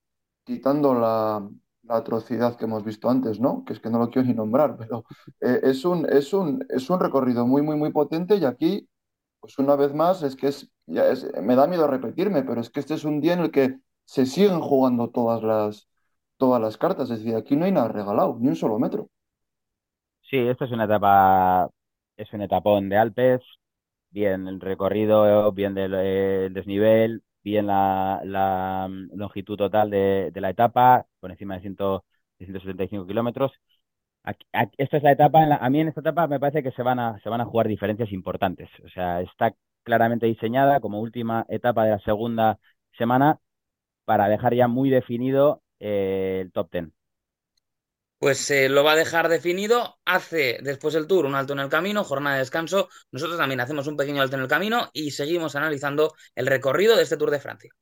[0.44, 1.48] quitando la,
[1.88, 3.62] atrocidad que hemos visto antes, ¿no?
[3.64, 5.04] Que es que no lo quiero ni nombrar, pero
[5.40, 8.88] eh, es, un, es, un, es un recorrido muy, muy, muy potente y aquí
[9.44, 12.94] pues una vez más, es que es, me da miedo repetirme, pero es que este
[12.94, 15.86] es un día en el que se siguen jugando todas las,
[16.38, 17.10] todas las cartas.
[17.10, 19.10] Es decir, aquí no hay nada regalado, ni un solo metro.
[20.22, 21.68] Sí, esto es una etapa,
[22.16, 23.42] es un etapón de Alpes,
[24.14, 31.06] bien el recorrido, bien del eh, desnivel, bien la, la, longitud total de, la etapa,
[31.20, 31.76] por encima de, 100,
[32.38, 33.52] de 175 kilómetros
[34.78, 37.20] esta es la etapa, a mí en esta etapa me parece que se van, a,
[37.20, 38.70] se van a jugar diferencias importantes.
[38.84, 42.58] O sea, está claramente diseñada como última etapa de la segunda
[42.96, 43.38] semana
[44.04, 46.94] para dejar ya muy definido eh, el top ten.
[48.24, 51.68] Pues eh, lo va a dejar definido, hace después el tour un alto en el
[51.68, 55.56] camino, jornada de descanso, nosotros también hacemos un pequeño alto en el camino y seguimos
[55.56, 57.74] analizando el recorrido de este Tour de Francia.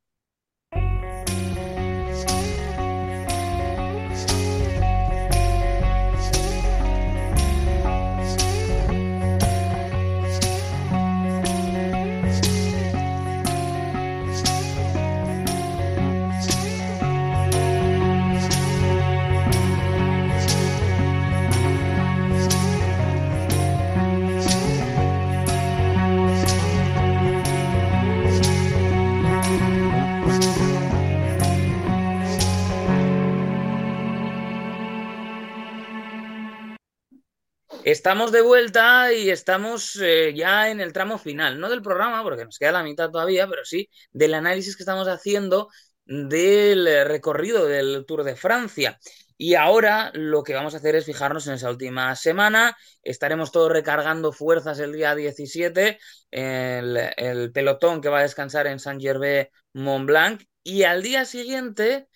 [37.83, 42.45] Estamos de vuelta y estamos eh, ya en el tramo final, no del programa, porque
[42.45, 45.69] nos queda la mitad todavía, pero sí del análisis que estamos haciendo
[46.05, 48.99] del recorrido del Tour de Francia.
[49.37, 52.77] Y ahora lo que vamos a hacer es fijarnos en esa última semana.
[53.01, 55.99] Estaremos todos recargando fuerzas el día 17,
[56.31, 60.43] el, el pelotón que va a descansar en Saint-Gervais Mont Blanc.
[60.63, 62.07] Y al día siguiente,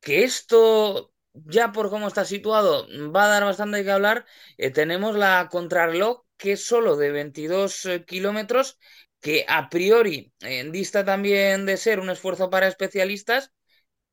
[0.00, 1.12] que esto
[1.46, 4.26] ya por cómo está situado va a dar bastante que hablar.
[4.56, 8.78] Eh, tenemos la contrarreloj que es solo de 22 eh, kilómetros,
[9.20, 13.52] que a priori eh, dista también de ser un esfuerzo para especialistas,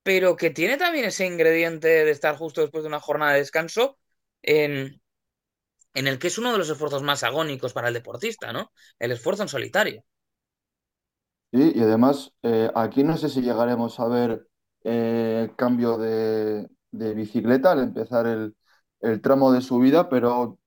[0.04, 4.00] pero que tiene también ese ingrediente de estar justo después de una jornada de descanso
[4.44, 5.02] en,
[5.96, 8.72] en el que es uno de los esfuerzos más agónicos para el deportista, ¿no?
[9.00, 10.06] El esfuerzo en solitario.
[11.52, 12.34] Sí, y además,
[12.76, 14.48] aquí no sé si llegaremos a ver
[15.56, 18.56] cambio de, de bicicleta al empezar el,
[19.02, 20.60] el tramo de subida, pero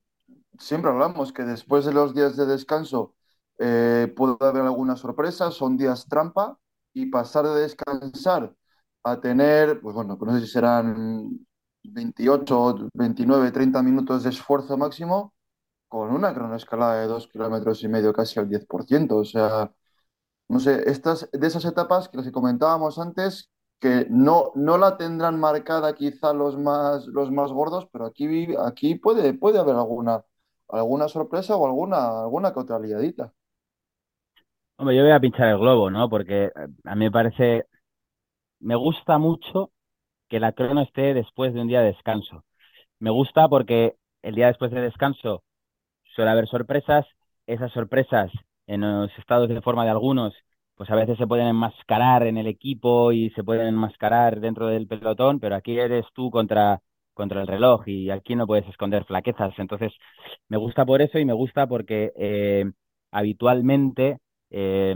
[0.59, 3.15] siempre hablamos que después de los días de descanso
[3.59, 6.59] eh, puede haber alguna sorpresa, son días trampa,
[6.93, 8.55] y pasar de descansar
[9.05, 11.47] a tener, pues bueno, no sé si serán
[11.85, 15.35] 28, 29, 30 minutos de esfuerzo máximo,
[15.89, 19.19] con una cronoescalada de dos kilómetros y medio casi al 10%.
[19.19, 19.73] O sea,
[20.49, 24.97] no sé, estas, de esas etapas que las que comentábamos antes, que no, no la
[24.97, 30.25] tendrán marcada quizá los más, los más gordos, pero aquí, aquí puede, puede haber alguna,
[30.69, 33.33] alguna sorpresa o alguna, alguna que otra liadita.
[34.77, 36.09] Hombre, yo voy a pinchar el globo, ¿no?
[36.09, 36.51] Porque eh,
[36.85, 37.67] a mí me parece,
[38.61, 39.73] me gusta mucho
[40.29, 42.45] que la crono esté después de un día de descanso.
[43.01, 45.43] Me gusta porque el día después de descanso
[46.15, 47.07] suele haber sorpresas,
[47.47, 48.31] esas sorpresas
[48.67, 50.35] en los estados de forma de algunos,
[50.79, 54.89] pues a veces se pueden enmascarar en el equipo y se pueden enmascarar dentro del
[54.89, 56.81] pelotón, pero aquí eres tú contra,
[57.15, 59.55] contra el reloj y aquí no puedes esconder flaquezas.
[59.59, 59.93] Entonces,
[60.49, 62.65] me gusta por eso y me gusta porque eh,
[63.13, 64.19] habitualmente
[64.51, 64.95] eh,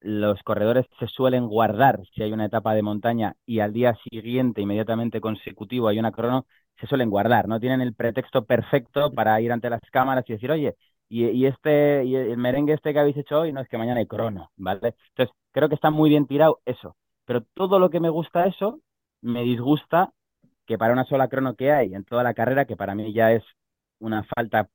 [0.00, 4.62] los corredores se suelen guardar si hay una etapa de montaña y al día siguiente,
[4.62, 6.46] inmediatamente consecutivo, hay una crono,
[6.80, 7.60] se suelen guardar, ¿no?
[7.60, 10.76] Tienen el pretexto perfecto para ir ante las cámaras y decir, oye,
[11.10, 14.06] y, este, y el merengue este que habéis hecho hoy, no es que mañana hay
[14.06, 14.94] crono, ¿vale?
[15.10, 16.96] Entonces, creo que está muy bien tirado eso.
[17.24, 18.80] Pero todo lo que me gusta eso,
[19.20, 20.12] me disgusta
[20.66, 23.32] que para una sola crono que hay en toda la carrera, que para mí ya
[23.32, 23.44] es
[24.00, 24.68] una falta,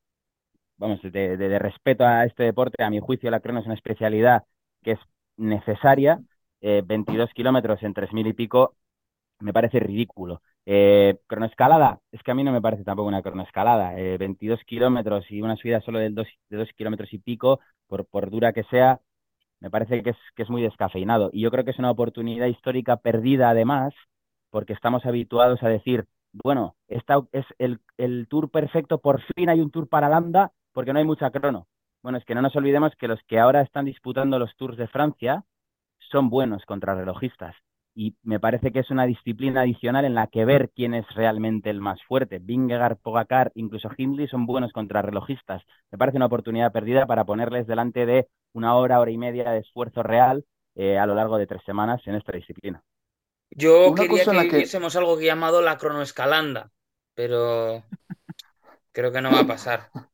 [0.78, 3.76] vamos, de, de, de respeto a este deporte, a mi juicio la crono es una
[3.76, 4.44] especialidad
[4.84, 5.00] que es
[5.38, 6.22] necesaria,
[6.62, 8.76] eh, 22 kilómetros en 3.000 y pico,
[9.40, 10.42] me parece ridículo.
[10.68, 13.98] Eh, cronoescalada, es que a mí no me parece tampoco una cronoescalada.
[14.00, 18.30] Eh, 22 kilómetros y una subida solo dos, de 2 kilómetros y pico, por, por
[18.32, 19.00] dura que sea,
[19.60, 21.30] me parece que es, que es muy descafeinado.
[21.34, 23.94] Y yo creo que es una oportunidad histórica perdida además,
[24.50, 29.62] porque estamos habituados a decir, bueno, esta es el, el tour perfecto, por fin hay
[29.62, 31.68] un tour para Landa, porque no hay mucha crono.
[32.04, 34.88] Bueno, es que no nos olvidemos que los que ahora están disputando los Tours de
[34.88, 35.44] Francia
[36.12, 37.56] son buenos contrarrelojistas.
[37.98, 41.70] Y me parece que es una disciplina adicional en la que ver quién es realmente
[41.70, 42.40] el más fuerte.
[42.40, 45.64] Vingegaard, Pogacar, incluso Hindley son buenos contrarrelojistas.
[45.92, 49.60] Me parece una oportunidad perdida para ponerles delante de una hora, hora y media de
[49.60, 52.84] esfuerzo real eh, a lo largo de tres semanas en esta disciplina.
[53.50, 56.72] Yo una quería que, que hubiésemos algo llamado la cronoescalanda,
[57.14, 57.82] pero
[58.92, 59.90] creo que no va a pasar.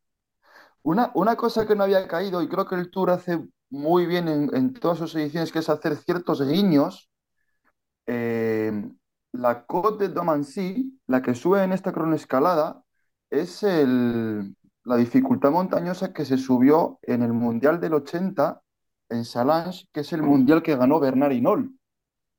[0.83, 3.39] Una, una, cosa que no había caído, y creo que el Tour hace
[3.69, 7.10] muy bien en, en todas sus ediciones, que es hacer ciertos guiños.
[8.07, 8.71] Eh,
[9.33, 12.83] la Côte de Domancy, la que sube en esta cronoescalada,
[13.29, 18.61] es el, la dificultad montañosa que se subió en el Mundial del 80
[19.09, 21.71] en Salange, que es el Mundial que ganó Bernard Hinault,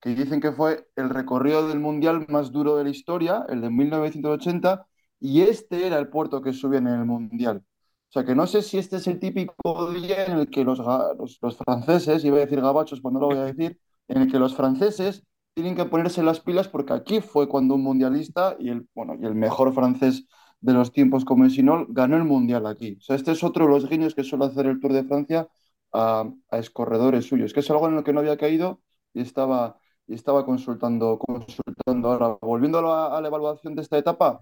[0.01, 3.71] que dicen que fue el recorrido del Mundial más duro de la historia, el de
[3.71, 4.87] 1980,
[5.21, 7.65] y este era el puerto que subían en el Mundial.
[8.09, 10.79] O sea, que no sé si este es el típico día en el que los,
[10.79, 14.31] los, los franceses, iba a decir gabachos, pues no lo voy a decir, en el
[14.31, 18.71] que los franceses tienen que ponerse las pilas porque aquí fue cuando un mundialista y
[18.71, 20.27] el, bueno, y el mejor francés
[20.61, 22.99] de los tiempos como Sinol ganó el mundial aquí.
[23.09, 25.49] O este es otro de los guiños que suele hacer el Tour de Francia
[25.93, 28.81] a, a escorredores suyos, que es algo en lo que no había caído
[29.13, 32.39] y estaba, y estaba consultando, consultando ahora.
[32.41, 34.41] Volviendo a la, a la evaluación de esta etapa,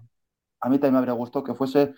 [0.61, 1.93] a mí también me habría gustado que fuese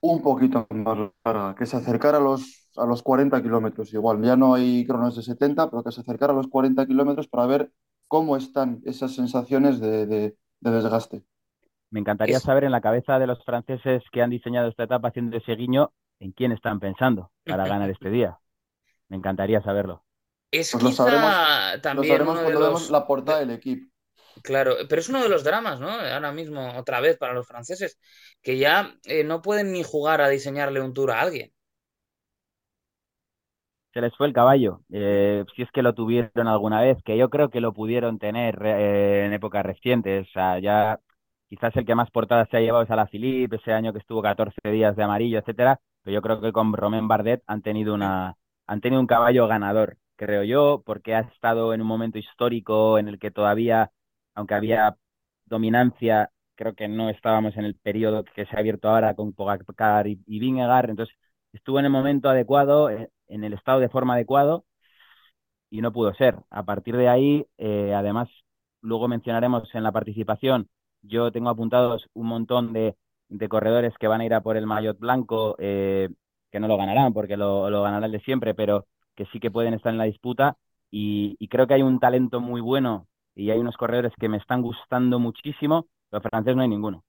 [0.00, 3.92] un poquito más larga, que se acercara a los, a los 40 kilómetros.
[3.94, 7.28] Igual, ya no hay cronos de 70, pero que se acercara a los 40 kilómetros
[7.28, 7.72] para ver
[8.12, 11.24] cómo están esas sensaciones de, de, de desgaste.
[11.88, 12.42] Me encantaría es...
[12.42, 15.94] saber en la cabeza de los franceses que han diseñado esta etapa haciendo ese guiño,
[16.20, 18.38] en quién están pensando para ganar este día.
[19.08, 20.04] Me encantaría saberlo.
[20.50, 22.68] Es pues quizá lo sabremos, también lo sabremos uno de cuando los...
[22.68, 23.90] vemos la portada del equipo.
[24.42, 25.88] Claro, pero es uno de los dramas, ¿no?
[25.88, 27.98] Ahora mismo, otra vez, para los franceses,
[28.42, 31.50] que ya eh, no pueden ni jugar a diseñarle un tour a alguien.
[33.92, 37.28] Se les fue el caballo, eh, si es que lo tuvieron alguna vez, que yo
[37.28, 40.28] creo que lo pudieron tener eh, en épocas recientes.
[40.28, 40.98] O sea, ya
[41.50, 43.98] quizás el que más portadas se ha llevado es a la Philippe, ese año que
[43.98, 47.92] estuvo 14 días de amarillo, etcétera, pero yo creo que con Romain Bardet han tenido
[47.94, 48.34] una,
[48.66, 53.08] han tenido un caballo ganador, creo yo, porque ha estado en un momento histórico en
[53.08, 53.90] el que todavía
[54.34, 54.96] aunque había
[55.44, 60.06] dominancia, creo que no estábamos en el periodo que se ha abierto ahora con Pogacar
[60.06, 61.14] y, y entonces
[61.52, 64.64] estuvo en el momento adecuado, eh, en el estado de forma adecuado
[65.70, 66.36] y no pudo ser.
[66.50, 68.28] A partir de ahí, eh, además,
[68.82, 70.68] luego mencionaremos en la participación,
[71.02, 72.96] yo tengo apuntados un montón de,
[73.28, 76.10] de corredores que van a ir a por el maillot blanco, eh,
[76.50, 79.74] que no lo ganarán porque lo, lo ganarán de siempre, pero que sí que pueden
[79.74, 80.56] estar en la disputa
[80.90, 84.36] y, y, creo que hay un talento muy bueno y hay unos corredores que me
[84.36, 87.02] están gustando muchísimo, los franceses no hay ninguno.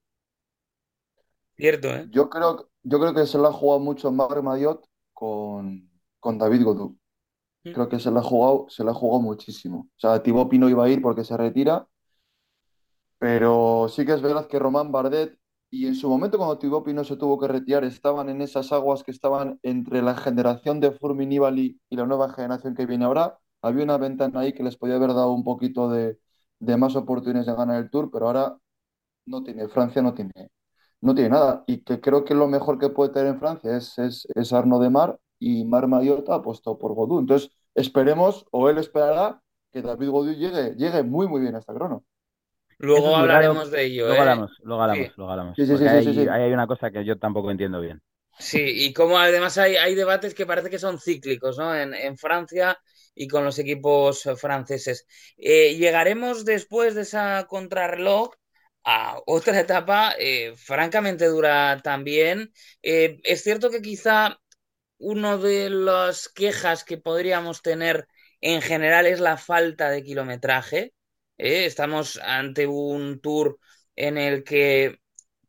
[1.58, 2.08] Cierto, ¿eh?
[2.10, 5.90] Yo creo, yo creo que se la ha jugado mucho Marc Maillot con,
[6.24, 6.98] con David Godú.
[7.66, 7.74] Mm.
[7.74, 9.90] Creo que se la ha jugado, se la ha jugado muchísimo.
[9.98, 11.88] O sea, Thibaut Pinot iba a ir porque se retira,
[13.20, 15.38] pero sí que es verdad que Román Bardet,
[15.70, 19.04] y en su momento cuando Thibaut Pinot se tuvo que retirar, estaban en esas aguas
[19.04, 23.38] que estaban entre la generación de Furmi Nibali y la nueva generación que viene ahora.
[23.62, 26.20] Había una ventana ahí que les podía haber dado un poquito de,
[26.60, 28.58] de más oportunidades de ganar el Tour, pero ahora
[29.26, 30.52] no tiene, Francia no tiene,
[31.02, 31.64] no tiene nada.
[31.68, 34.82] Y que creo que lo mejor que puede tener en Francia es, es, es Arnaud
[34.84, 35.20] de Mar
[35.62, 37.20] y Mar Maillot ha apostado por Godú.
[37.20, 39.42] Entonces, esperemos, o él esperará,
[39.72, 42.06] que David Godú llegue, llegue muy, muy bien a esta crono.
[42.78, 44.22] Luego es hablaremos de ello, Luego ¿eh?
[44.22, 45.18] hablamos, luego hablamos, Sí.
[45.18, 45.56] luego hablamos.
[45.58, 46.22] Sí, sí, sí, sí, ahí, sí, sí.
[46.30, 48.02] ahí hay una cosa que yo tampoco entiendo bien.
[48.40, 51.76] Sí, y como además hay, hay debates que parece que son cíclicos, ¿no?
[51.76, 52.78] En, en Francia
[53.16, 55.06] y con los equipos franceses.
[55.38, 58.32] Eh, llegaremos después de esa contrarreloj
[58.84, 62.52] a otra etapa eh, francamente dura también.
[62.82, 64.38] Eh, es cierto que quizá
[65.04, 68.08] una de las quejas que podríamos tener
[68.42, 70.94] en general es la falta de kilometraje.
[71.38, 71.66] ¿eh?
[71.66, 73.60] Estamos ante un tour
[73.96, 75.00] en el que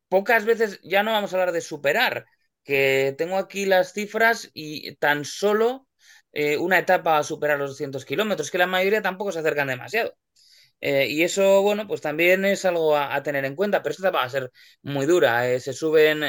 [0.08, 2.26] pocas veces ya no vamos a hablar de superar,
[2.64, 5.88] que tengo aquí las cifras y tan solo
[6.32, 10.14] eh, una etapa a superar los 200 kilómetros, que la mayoría tampoco se acercan demasiado.
[10.80, 14.08] Eh, y eso, bueno, pues también es algo a, a tener en cuenta, pero esta
[14.08, 14.52] etapa va a ser
[14.82, 15.58] muy dura.
[15.60, 16.24] Se suben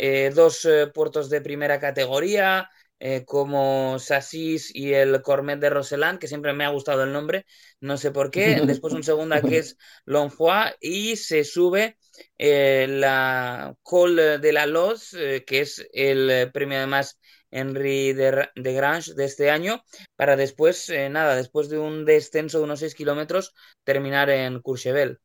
[0.00, 2.70] eh, dos eh, puertos de primera categoría,
[3.00, 7.46] eh, como Sassis y el Cormet de Roseland, que siempre me ha gustado el nombre,
[7.80, 8.60] no sé por qué.
[8.80, 11.98] Después un segunda que es Lonfoy y se sube
[12.38, 17.18] la Col de la Loz, que es el premio además
[17.50, 19.82] Henry de, de Grange de este año,
[20.14, 23.52] para después, nada, después de un descenso de unos 6 kilómetros,
[23.84, 25.18] terminar en Courchevel.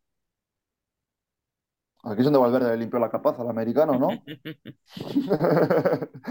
[2.04, 4.26] Aquí es donde Valverde limpió la capaz al americano, ¿no?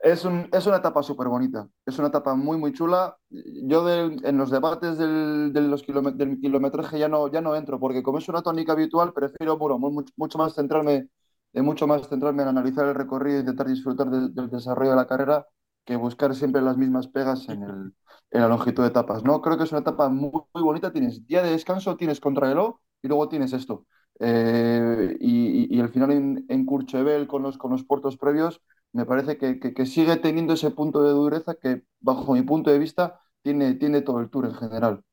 [0.00, 3.16] Es un- es una etapa súper bonita, es una etapa muy, muy chula.
[3.30, 7.56] Yo de- en los debates del, de los kilome- del kilometraje ya no, ya no
[7.56, 11.08] entro, porque como es una tónica habitual, prefiero bueno, mu- mucho, mucho más centrarme,
[11.52, 14.96] eh, mucho más centrarme en analizar el recorrido e intentar disfrutar de- del desarrollo de
[14.96, 15.46] la carrera
[15.84, 17.94] que buscar siempre las mismas pegas en, el-
[18.30, 19.40] en la longitud de etapas, ¿no?
[19.42, 20.92] Creo que es una etapa muy, muy bonita.
[20.92, 23.86] Tienes día de descanso, tienes contrarreloj y luego tienes esto.
[24.20, 28.62] Eh, y, y- el final en, en Courchevel con los, con los puertos previos
[28.92, 32.78] me parece que, que- sigue teniendo ese punto de dureza que, bajo mi punto de
[32.78, 35.04] vista, tiene, tiene todo el Tour en general.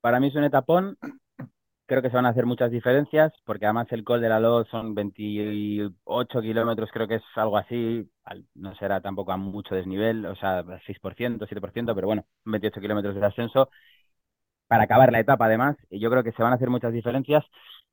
[0.00, 0.98] Para mí es un etapón,
[1.86, 4.68] creo que se van a hacer muchas diferencias, porque además el Col de la Loz
[4.70, 10.26] son 28 kilómetros, creo que es algo así, al- no será tampoco a mucho desnivel,
[10.26, 13.70] o sea, 6%, 7%, pero bueno, 28 kilómetros de ascenso,
[14.68, 17.44] para acabar la etapa además, y yo creo que se van a hacer muchas diferencias,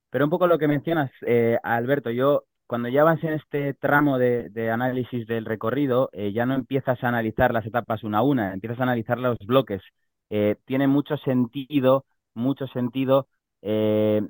[0.09, 4.17] pero un poco lo que mencionas, eh, Alberto, yo cuando ya vas en este tramo
[4.19, 8.53] de, análisis del recorrido, eh, ya no empiezas a analizar las etapas una a una,
[8.53, 9.81] empiezas a analizar los bloques.
[10.29, 12.05] Eh, tiene mucho sentido,
[12.35, 13.27] mucho sentido
[13.63, 14.21] eh,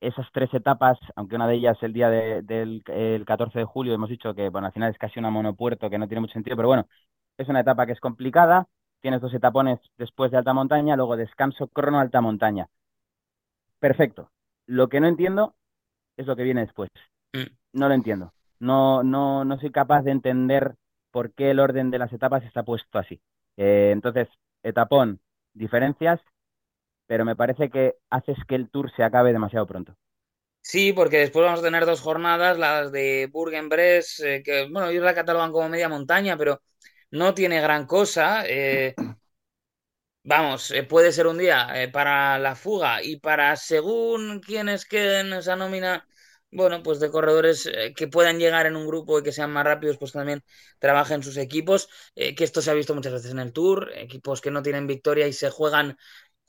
[0.00, 3.92] esas tres etapas, aunque una de ellas el día de- del el 14 de julio,
[3.94, 6.56] hemos dicho que bueno, al final es casi una monopuerto que no tiene mucho sentido,
[6.56, 6.86] pero bueno,
[7.38, 8.66] es una etapa que es complicada,
[9.00, 12.66] tienes dos etapones después de alta montaña, luego descanso crono alta montaña.
[13.78, 14.30] Perfecto.
[14.70, 15.54] Lo que no entiendo
[16.18, 16.90] es lo que viene después.
[17.34, 17.50] Mm.
[17.72, 18.34] No lo entiendo.
[18.60, 20.76] No, no, no soy capaz de entender
[21.12, 23.20] por qué el orden de las etapas está puesto así.
[23.56, 24.28] Eh, entonces,
[24.62, 25.20] etapón,
[25.54, 26.20] diferencias,
[27.06, 29.96] pero me parece que haces que el tour se acabe demasiado pronto.
[30.62, 35.04] Sí, porque después vamos a tener dos jornadas, las de Bourg-en-Bresse, eh, que bueno, ellos
[35.04, 36.62] la catalogan como media montaña, pero
[37.10, 38.44] no tiene gran cosa.
[38.46, 38.94] eh,
[40.22, 45.28] vamos, eh, puede ser un día eh, para la fuga y para según quienes queden
[45.28, 46.06] en esa nómina,
[46.50, 49.64] bueno, pues de corredores eh, que puedan llegar en un grupo y que sean más
[49.64, 50.42] rápidos, pues también
[50.78, 54.50] trabajen sus equipos, que esto se ha visto muchas veces en el Tour, equipos que
[54.50, 55.96] no tienen victoria y se juegan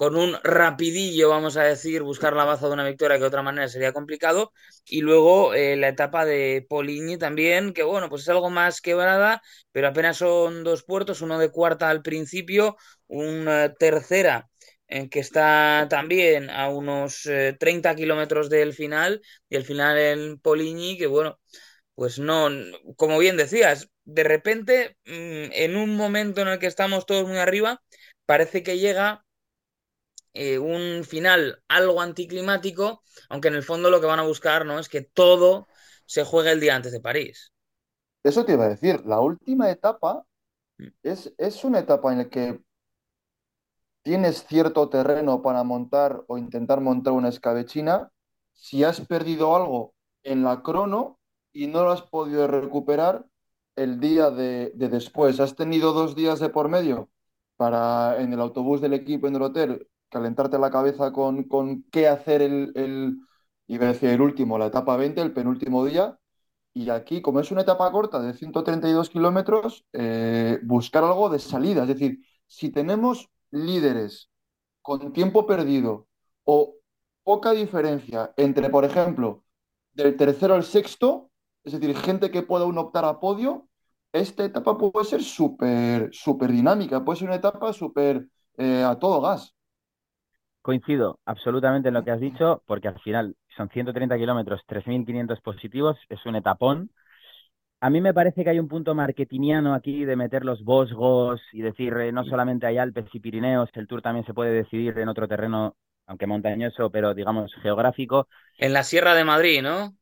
[0.01, 3.43] con un rapidillo, vamos a decir, buscar la baza de una victoria que de otra
[3.43, 4.51] manera sería complicado.
[4.87, 9.43] Y luego eh, la etapa de Poligny también, que bueno, pues es algo más quebrada,
[9.71, 12.77] pero apenas son dos puertos, uno de cuarta al principio,
[13.07, 14.49] una tercera
[14.87, 20.39] en que está también a unos eh, 30 kilómetros del final, y el final en
[20.39, 21.39] Poligny, que bueno,
[21.95, 22.49] pues no,
[22.97, 27.37] como bien decías, de repente, mm, en un momento en el que estamos todos muy
[27.37, 27.81] arriba,
[28.25, 29.23] parece que llega
[30.33, 34.79] eh, un final algo anticlimático, aunque en el fondo lo que van a buscar no
[34.79, 35.67] es que todo
[36.05, 37.51] se juegue el día antes de París.
[38.23, 40.25] Eso te iba a decir, la última etapa
[40.79, 40.91] Mm.
[41.03, 42.61] es, es una etapa en la que
[44.03, 48.11] tienes cierto terreno para montar o intentar montar una escabechina.
[48.53, 51.19] Si has perdido algo en la crono
[51.53, 53.25] y no lo has podido recuperar
[53.75, 57.09] el día de, de después, has tenido dos días de por medio
[57.57, 62.07] para en el autobús del equipo, en el hotel, calentarte la cabeza con, con qué
[62.09, 63.17] hacer el, el,
[63.67, 66.19] iba a decir el último, la etapa 20, el penúltimo día.
[66.73, 71.83] Y aquí, como es una etapa corta de 132 kilómetros, eh, buscar algo de salida.
[71.83, 74.29] Es decir, si tenemos líderes
[74.81, 76.07] con tiempo perdido
[76.45, 76.75] o
[77.23, 79.43] poca diferencia entre, por ejemplo,
[79.93, 81.31] del tercero al sexto,
[81.63, 83.67] es decir, gente que pueda uno optar a podio,
[84.13, 89.21] esta etapa puede ser súper súper dinámica, puede ser una etapa súper eh, a todo
[89.21, 89.55] gas.
[90.61, 95.97] Coincido absolutamente en lo que has dicho, porque al final son 130 kilómetros, 3.500 positivos,
[96.09, 96.91] es un etapón.
[97.81, 101.61] A mí me parece que hay un punto marketingiano aquí de meter los Vosgos y
[101.61, 105.09] decir, eh, no solamente hay Alpes y Pirineos, el Tour también se puede decidir en
[105.09, 105.75] otro terreno,
[106.07, 108.27] aunque montañoso, pero digamos geográfico.
[108.57, 109.95] En la Sierra de Madrid, ¿no?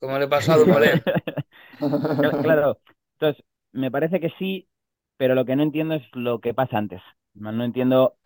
[0.00, 1.02] Como le pasó a Dumoulin.
[2.42, 2.78] Claro,
[3.14, 4.68] entonces me parece que sí,
[5.16, 7.02] pero lo que no entiendo es lo que pasa antes.
[7.34, 8.17] No no entiendo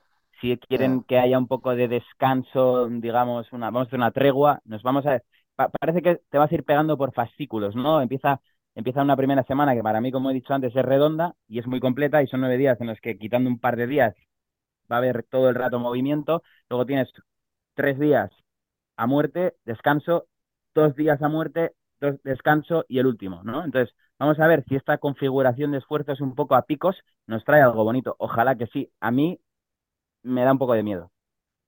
[0.42, 4.60] si quieren que haya un poco de descanso, digamos, una, vamos a hacer una tregua,
[4.66, 5.22] nos vamos a...
[5.56, 8.02] pa- parece que te vas a ir pegando por fascículos, ¿no?
[8.02, 8.42] Empieza,
[8.76, 11.68] empieza una primera semana que para mí, como he dicho antes, es redonda y es
[11.68, 14.14] muy completa y son nueve días en los que quitando un par de días
[14.90, 16.42] va a haber todo el rato movimiento.
[16.68, 17.10] Luego tienes
[17.74, 18.30] tres días
[18.96, 20.26] a muerte, descanso,
[20.74, 23.64] dos días a muerte, dos, descanso y el último, ¿no?
[23.64, 27.62] Entonces, vamos a ver si esta configuración de esfuerzos un poco a picos nos trae
[27.62, 28.16] algo bonito.
[28.18, 28.90] Ojalá que sí.
[29.00, 29.40] A mí
[30.22, 31.12] me da un poco de miedo.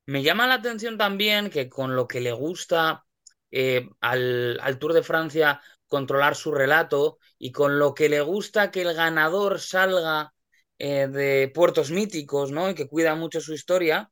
[0.07, 3.05] Me llama la atención también que con lo que le gusta
[3.51, 8.71] eh, al, al Tour de Francia controlar su relato y con lo que le gusta
[8.71, 10.35] que el ganador salga
[10.79, 12.69] eh, de puertos míticos, ¿no?
[12.71, 14.11] Y que cuida mucho su historia,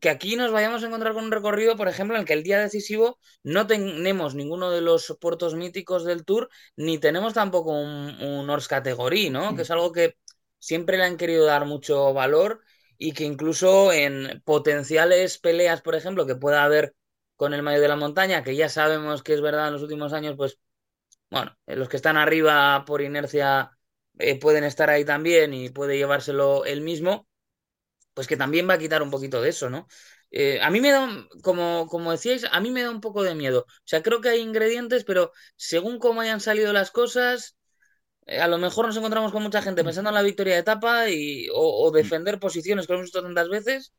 [0.00, 2.44] que aquí nos vayamos a encontrar con un recorrido, por ejemplo, en el que el
[2.44, 8.20] día decisivo no tenemos ninguno de los puertos míticos del Tour, ni tenemos tampoco un,
[8.22, 9.54] un Hors Category, ¿no?
[9.56, 10.16] Que es algo que
[10.58, 12.62] siempre le han querido dar mucho valor
[12.98, 16.94] y que incluso en potenciales peleas, por ejemplo, que pueda haber
[17.36, 20.12] con el Mayo de la Montaña, que ya sabemos que es verdad en los últimos
[20.12, 20.58] años, pues
[21.30, 23.70] bueno, eh, los que están arriba por inercia
[24.18, 27.28] eh, pueden estar ahí también y puede llevárselo él mismo
[28.14, 29.88] pues que también va a quitar un poquito de eso, ¿no?
[30.30, 31.08] Eh, a mí me da,
[31.42, 33.60] como, como decíais, a mí me da un poco de miedo.
[33.68, 37.56] O sea, creo que hay ingredientes, pero según cómo hayan salido las cosas,
[38.28, 41.48] a lo mejor nos encontramos con mucha gente pensando en la victoria de etapa y,
[41.54, 43.94] o, defender posiciones que lo hemos visto tantas veces.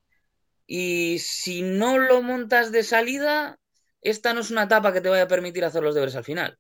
[0.67, 3.57] Y si no lo montas de salida,
[4.01, 6.57] esta no es una etapa que te vaya a permitir hacer los deberes al final.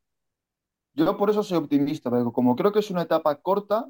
[0.93, 3.85] Yo por eso soy optimista, porque como creo que es una etapa corta,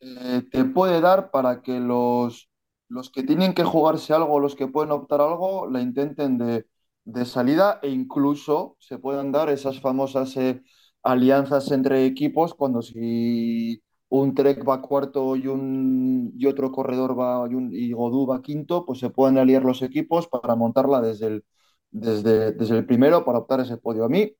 [0.00, 2.48] eh, te puede dar para que los,
[2.88, 6.66] los que tienen que jugarse algo, los que pueden optar algo, la intenten de,
[7.04, 10.62] de salida e incluso se puedan dar esas famosas eh,
[11.02, 17.46] alianzas entre equipos cuando si un Trek va cuarto y, un, y otro corredor va
[17.50, 21.26] y, un, y Godú va quinto, pues se pueden aliar los equipos para montarla desde
[21.28, 21.44] el,
[21.90, 24.04] desde, desde el primero para optar ese podio.
[24.04, 24.34] A mí,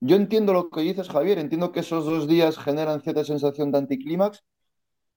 [0.00, 3.78] yo entiendo lo que dices, Javier, entiendo que esos dos días generan cierta sensación de
[3.78, 4.44] anticlímax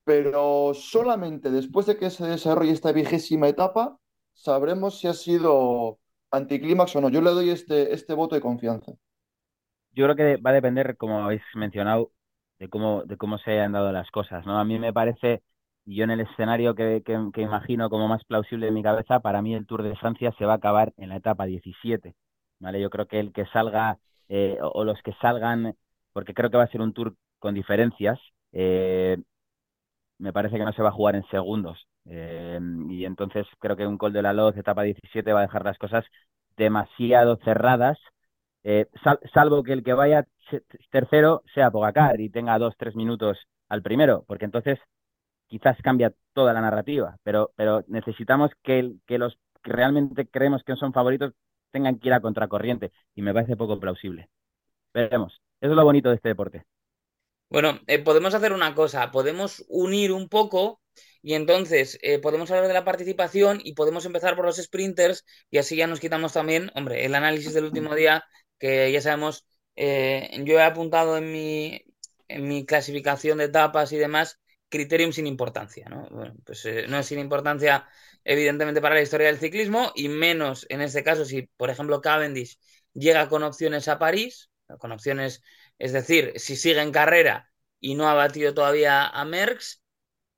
[0.04, 4.00] pero solamente después de que se desarrolle esta vigésima etapa
[4.34, 6.00] sabremos si ha sido
[6.32, 7.10] anticlímax o no.
[7.10, 8.94] Yo le doy este, este voto de confianza.
[9.98, 12.12] Yo creo que va a depender, como habéis mencionado,
[12.60, 14.60] de cómo, de cómo se hayan dado las cosas, ¿no?
[14.60, 15.41] A mí me parece,
[15.86, 19.41] yo en el escenario que, que, que imagino como más plausible en mi cabeza, para
[19.41, 22.16] mí el Tour de Francia se va a acabar en la etapa 17,
[22.60, 22.80] ¿vale?
[22.82, 23.98] Yo creo que el que salga,
[24.30, 25.76] eh, o, los que salgan,
[26.14, 28.20] porque creo que va a ser un Tour con diferencias,
[28.52, 29.18] eh,
[30.20, 31.88] me parece que no se va a jugar en segundos.
[32.06, 35.66] Eh, y entonces creo que un Col de la Loz, etapa 17, va a dejar
[35.66, 36.06] las cosas
[36.58, 37.98] demasiado cerradas,
[38.68, 40.28] eh, sal- salvo que el que vaya
[40.91, 43.38] tercero sea Pogacar y tenga dos, tres minutos
[43.70, 44.80] al primero, porque entonces
[45.47, 50.76] quizás cambia toda la narrativa, pero, pero necesitamos que, que los que realmente creemos que
[50.76, 51.34] son favoritos
[51.72, 54.30] tengan que ir a contracorriente, y me parece poco plausible.
[54.93, 55.41] Veremos.
[55.61, 56.65] Eso es lo bonito de este deporte.
[57.49, 60.82] Bueno, eh, podemos hacer una cosa, podemos unir un poco
[61.22, 65.57] y entonces eh, podemos hablar de la participación y podemos empezar por los sprinters y
[65.57, 68.26] así ya nos quitamos también, hombre, el análisis del último día,
[68.60, 69.45] que ya sabemos,
[69.76, 71.84] eh, yo he apuntado en mi,
[72.28, 74.39] en mi clasificación de etapas y demás,
[74.70, 76.08] criterium sin importancia, ¿no?
[76.10, 77.88] Bueno, pues eh, no es sin importancia,
[78.24, 82.60] evidentemente, para la historia del ciclismo, y menos en este caso si, por ejemplo, Cavendish
[82.93, 84.49] llega con opciones a París,
[84.80, 85.41] con opciones,
[85.80, 89.82] es decir, si sigue en carrera y no ha batido todavía a Merckx,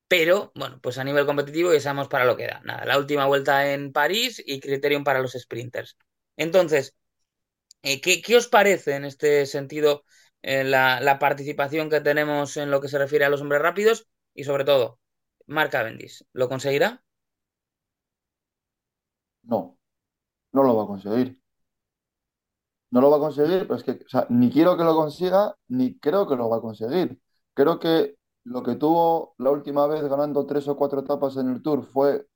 [0.07, 2.61] pero bueno, pues a nivel competitivo ya sabemos para lo que da.
[2.63, 5.97] Nada, la última vuelta en París y criterium para los sprinters.
[6.37, 6.95] Entonces,
[7.83, 10.03] eh, ¿qué, ¿qué, os parece en este sentido
[10.41, 14.07] eh, la, la, participación que tenemos en lo que se refiere a los hombres rápidos?
[14.33, 14.99] Y sobre todo,
[15.47, 17.03] Mark Cavendish, ¿lo conseguirá?
[19.43, 19.77] No,
[20.53, 21.39] no lo va a conseguir.
[22.91, 25.55] No lo va a conseguir, pero es que o sea, ni quiero que lo consiga,
[25.67, 27.21] ni creo que lo va a conseguir.
[27.53, 31.61] Creo que lo que tuvo la última vez ganando tres o cuatro etapas en el
[31.61, 32.27] Tour fue,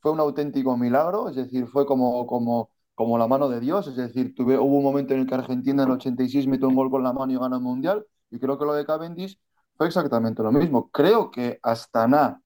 [0.00, 2.70] fue un auténtico milagro, es decir, fue como, como,
[3.02, 5.82] como la mano de Dios, es decir, tuve, hubo un momento en el que Argentina
[5.82, 8.58] en el 86 metió un gol con la mano y ganó el Mundial, y creo
[8.58, 9.38] que lo de Cavendish
[9.76, 10.90] fue exactamente lo mismo.
[10.90, 12.42] Creo que Astana,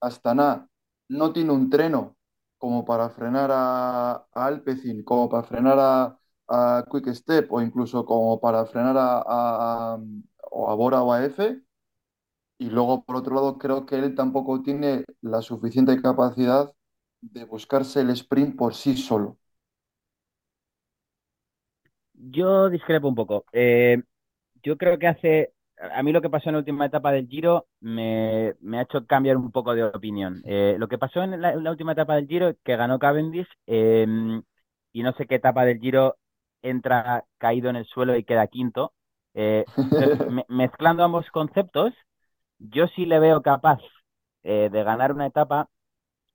[0.00, 0.68] Astana
[1.08, 2.16] no tiene un treno
[2.58, 8.66] como para frenar a, Alpecin, como para frenar a, Quick Step o incluso como para
[8.66, 11.62] frenar a, a, a, a Bora o a F
[12.58, 16.72] y luego, por otro lado, creo que él tampoco tiene la suficiente capacidad
[17.20, 19.38] de buscarse el sprint por sí solo.
[22.20, 23.44] Yo discrepo un poco.
[23.52, 24.02] Eh,
[24.62, 25.52] yo creo que hace.
[25.94, 29.06] A mí lo que pasó en la última etapa del Giro me, me ha hecho
[29.06, 30.42] cambiar un poco de opinión.
[30.44, 33.46] Eh, lo que pasó en la, en la, última etapa del Giro, que ganó Cavendish,
[33.66, 34.06] eh,
[34.92, 36.16] y no sé qué etapa del Giro
[36.62, 38.92] entra caído en el suelo y queda quinto.
[39.34, 41.94] Entonces, me, mezclando ambos conceptos,
[42.58, 43.80] yo sí le veo capaz
[44.42, 45.68] eh, de ganar una etapa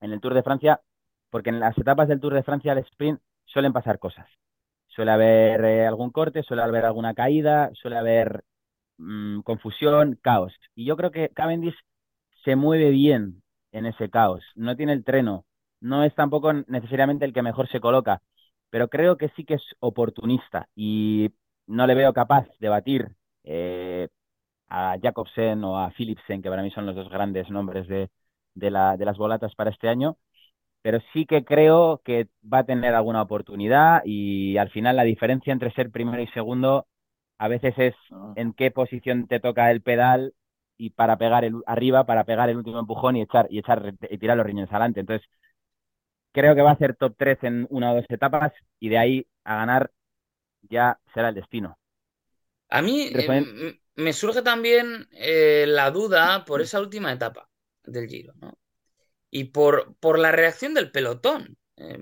[0.02, 0.82] en el Tour de Francia,
[1.30, 4.28] porque en las etapas del Tour de Francia al sprint suelen pasar cosas.
[4.96, 8.44] Suele haber eh, algún corte, suele haber alguna caída, suele haber
[8.98, 10.54] mmm, confusión, caos.
[10.76, 11.76] Y yo creo que Cavendish
[12.44, 14.44] se mueve bien en ese caos.
[14.56, 15.46] No tiene el treno,
[15.80, 18.22] no es tampoco necesariamente el que mejor se coloca,
[18.70, 21.32] pero creo que sí que es oportunista y
[21.68, 24.10] no le veo capaz de batir eh,
[24.70, 28.10] a Jacobsen o a Philipsen, que para mí son los dos grandes nombres de,
[28.56, 30.18] de, la, de las volatas para este año,
[30.84, 35.54] pero sí que creo que va a tener alguna oportunidad y al final la diferencia
[35.54, 36.88] entre ser primero y segundo
[37.40, 37.96] a veces es
[38.36, 40.36] en qué posición te toca el pedal
[40.78, 44.20] y para pegar el arriba, para pegar el último empujón y echar y echar y
[44.20, 45.02] tirar los riñones adelante.
[45.02, 45.28] Entonces,
[46.32, 49.28] creo que va a ser top 3 en una o dos etapas y de ahí
[49.44, 49.92] a ganar
[50.64, 51.78] ya será el destino.
[52.70, 57.50] A mí eh, me surge también eh, la duda por esa última etapa
[57.86, 58.58] del Giro, ¿no?
[59.36, 61.58] Y por, por la reacción del pelotón.
[61.78, 61.98] Eh,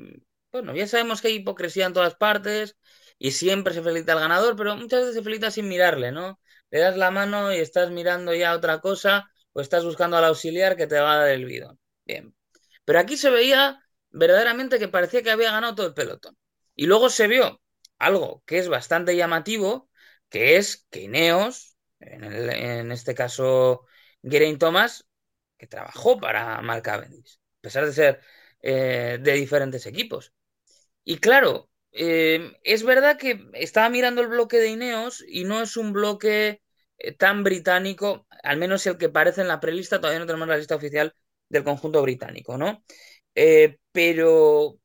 [0.52, 2.76] bueno, ya sabemos que hay hipocresía en todas partes
[3.18, 6.42] y siempre se felicita al ganador, pero muchas veces se felicita sin mirarle, ¿no?
[6.72, 10.76] Le das la mano y estás mirando ya otra cosa o estás buscando al auxiliar
[10.76, 11.80] que te va a dar el bidón.
[12.06, 12.36] Bien.
[12.84, 13.80] Pero aquí se veía
[14.10, 16.38] verdaderamente que parecía que había ganado todo el pelotón.
[16.76, 17.62] Y luego se vio
[17.98, 19.90] algo que es bastante llamativo,
[20.30, 23.86] que es que Ineos en, el, en este caso
[24.22, 25.06] Geraint Thomas,
[25.62, 28.22] que trabajó para Mark Cavendish, a pesar de ser
[28.62, 30.34] eh, de diferentes equipos.
[31.04, 35.78] Y claro, eh, es verdad que estaba mirando el bloque de Ineos y no es
[35.78, 36.62] un bloque
[36.98, 40.58] eh, tan británico, al menos el que parece en la prelista, todavía no tenemos la
[40.58, 41.14] lista oficial
[41.50, 42.84] del conjunto británico, ¿no?
[43.36, 44.80] Eh, pero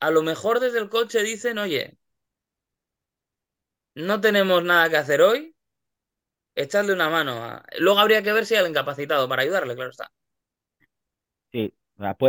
[0.00, 1.98] a lo mejor desde el coche dicen, oye,
[3.96, 5.55] no tenemos nada que hacer hoy,
[6.56, 7.32] echarle una mano.
[7.32, 7.62] A...
[7.78, 10.10] Luego habría que ver si hay el incapacitado para ayudarle, claro está.
[11.52, 11.72] Sí,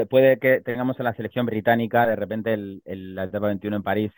[0.10, 2.82] puede, que tengamos en la selección británica de repente el,
[3.16, 4.12] la etapa 21 en París.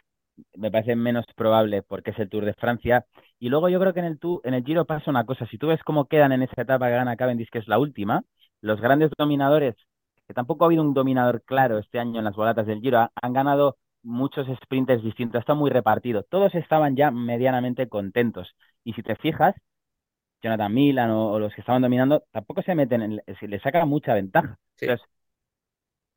[0.56, 3.06] Me parece menos probable porque es el Tour de Francia.
[3.40, 5.46] Y luego yo creo que en el, tour, en el Giro pasa una cosa.
[5.48, 8.24] Si tú ves cómo quedan en esa etapa que gana Cavendish, que es la última,
[8.62, 9.76] los grandes dominadores,
[10.28, 13.34] que tampoco ha habido un dominador claro este año en las volatas del Giro, han
[13.34, 16.24] ganado muchos sprinters distintos, está muy repartido.
[16.24, 18.56] Todos estaban ya medianamente contentos.
[18.84, 19.56] Y si te fijas,
[20.42, 24.14] Jonathan Milan o, o, los que estaban dominando, tampoco se meten, en, le saca mucha
[24.14, 24.58] ventaja.
[24.76, 24.86] Sí.
[24.86, 25.08] Entonces,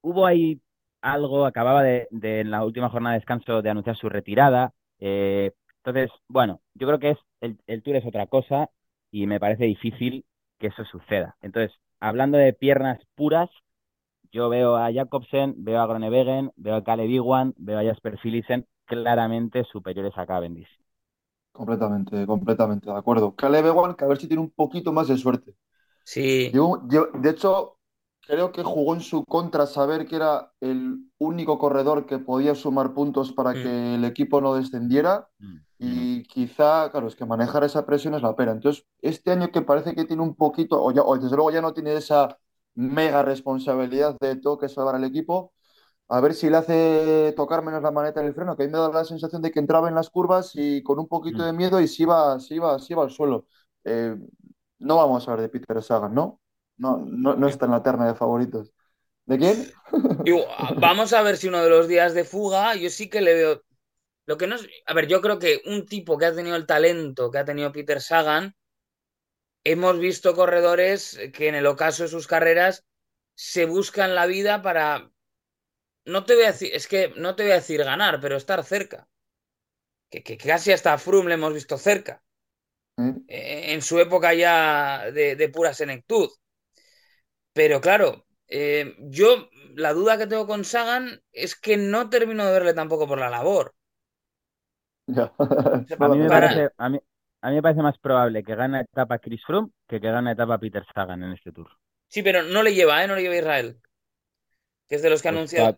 [0.03, 0.61] hubo ahí
[1.01, 4.73] algo, acababa de, de, en la última jornada de descanso de anunciar su retirada.
[4.99, 5.53] Eh,
[5.85, 8.71] entonces, bueno, yo creo que es el, el, Tour es otra cosa
[9.11, 10.25] y me parece difícil
[10.59, 11.37] que eso suceda.
[11.43, 13.51] Entonces, hablando de piernas puras,
[14.33, 18.67] yo veo a Jacobsen, veo a Gronewegen, veo a Caleb Iwan, veo a Jasper Philipsen
[18.87, 20.69] claramente superiores a Cavendish.
[21.53, 23.35] Completamente, completamente de acuerdo.
[23.37, 25.55] Caleb Ewan, que a ver si tiene un poquito más de suerte.
[26.05, 26.51] Sí.
[26.53, 27.77] Yo, yo, de hecho,
[28.27, 32.95] creo que jugó en su contra saber que era el único corredor que podía sumar
[32.95, 33.55] puntos para mm.
[33.55, 35.29] que el equipo no descendiera.
[35.39, 35.57] Mm.
[35.79, 38.53] y quizá, claro, es que manejar esa presión es la pena.
[38.53, 41.61] Entonces, este año que parece que tiene un poquito, o, ya, o desde luego ya
[41.61, 42.39] no tiene esa
[42.75, 45.53] mega responsabilidad de todo que salvar al equipo,
[46.13, 48.79] a ver si le hace tocar menos la maneta del freno, que a mí me
[48.79, 51.47] da la sensación de que entraba en las curvas y con un poquito Mm.
[51.47, 53.47] de miedo y se iba, se iba, se iba al suelo.
[53.85, 54.17] Eh,
[54.79, 56.41] no vamos a hablar de Peter Sagan, ¿no?
[56.77, 58.73] No, no, no está en la terna de favoritos.
[59.27, 59.73] ¿De quién?
[60.25, 60.47] Digo,
[60.79, 63.63] vamos a ver si uno de los días de fuga, yo sí que le veo.
[64.27, 64.69] Lo que no es.
[64.87, 67.73] A ver, yo creo que un tipo que ha tenido el talento que ha tenido
[67.73, 68.57] Peter Sagan,
[69.65, 72.85] hemos visto corredores que en el ocaso de sus carreras
[73.35, 75.11] se buscan la vida para.
[76.05, 78.63] No te voy a decir, es que no te voy a decir ganar, pero estar
[78.65, 79.09] cerca.
[80.11, 82.15] Que, que casi hasta a Froome le hemos visto cerca.
[82.97, 83.13] ¿Eh?
[83.27, 86.31] eh, en su época ya de, de pura senectud.
[87.59, 92.53] Pero claro, eh, yo la duda que tengo con Sagan es que no termino de
[92.53, 93.75] verle tampoco por la labor.
[96.05, 96.99] A mí me Para- parece, a mí,
[97.43, 100.59] a mí me parece más probable que gane etapa Chris Froome que que gane etapa
[100.59, 101.71] Peter Sagan en este tour.
[102.07, 103.09] Sí, pero no le lleva, ¿eh?
[103.09, 103.81] No le lleva a Israel.
[104.89, 105.77] Que es de los que ha Pues, anunciado.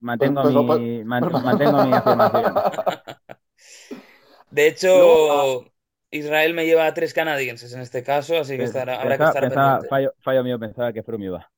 [0.00, 2.54] Mantengo Pues- mi, pues- man- mantengo mi afirmación.
[4.50, 5.72] De hecho, Luego,
[6.10, 9.28] Israel me lleva a tres canadienses en este caso, así que estará- habrá que Pensaba-
[9.30, 9.88] estar pensaba- pendiente.
[9.88, 11.50] fallo, fallo mío, pensaba que Froome iba.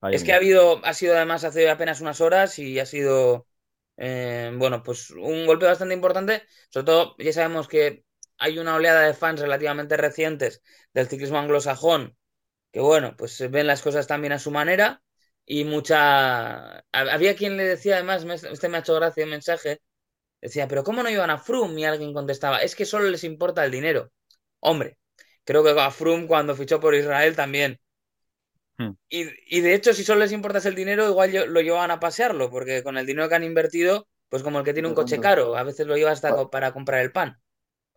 [0.00, 3.46] Fallo Es que ha habido, ha sido además hace apenas unas horas y ha sido,
[3.96, 6.42] eh, bueno, pues un golpe bastante importante.
[6.70, 8.04] Sobre todo, ya sabemos que
[8.38, 10.62] hay una oleada de fans relativamente recientes
[10.94, 12.16] del ciclismo anglosajón,
[12.72, 15.02] que bueno, pues ven las cosas también a su manera
[15.48, 16.80] y mucha...
[16.92, 19.80] Había quien le decía, además, este me ha hecho gracia el mensaje,
[20.42, 21.80] decía, pero ¿cómo no iban a Froome?
[21.80, 24.10] Y alguien contestaba, es que solo les importa el dinero.
[24.60, 24.98] Hombre,
[25.44, 27.80] creo que a Froome cuando fichó por Israel también.
[28.78, 28.94] Hmm.
[29.10, 29.26] Y,
[29.58, 32.50] y de hecho, si solo les importa el dinero, igual yo- lo llevan a pasearlo,
[32.50, 35.56] porque con el dinero que han invertido, pues como el que tiene un coche caro,
[35.56, 36.50] a veces lo lleva hasta Ah.
[36.50, 37.38] para comprar el pan.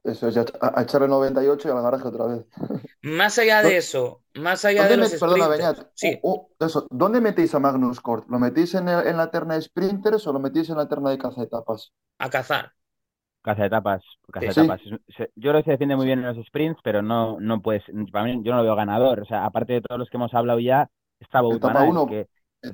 [0.03, 2.45] Eso es, ya a, a echarle 98 y al garaje otra vez.
[3.03, 6.19] Más allá de ¿Dó- eso, más allá de ¿Dónde los met- perdona, sprinters, Beñat, sí,
[6.23, 8.29] u- u- eso, ¿dónde metéis a Magnus Cort?
[8.29, 11.09] ¿Lo metéis en, el- en la terna de sprinters o lo metéis en la terna
[11.09, 11.91] de cazaetapas?
[12.19, 12.73] a cazar.
[13.41, 14.67] Casa de etapas, casa de Sí.
[15.35, 18.25] Yo creo que se defiende muy bien en los sprints, pero no, no puedes, para
[18.25, 19.21] mí yo no lo veo ganador.
[19.21, 20.89] O sea, aparte de todos los que hemos hablado ya,
[21.19, 22.27] está Aert, 1, que
[22.61, 22.73] te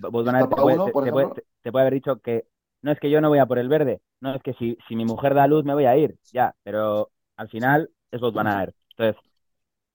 [0.61, 1.27] puede, 1, te- te puede-
[1.63, 2.47] te- haber dicho que
[2.81, 4.95] no es que yo no voy a por el verde, no es que si, si
[4.97, 8.75] mi mujer da luz me voy a ir, ya, pero al final es Aert.
[8.97, 9.21] Entonces,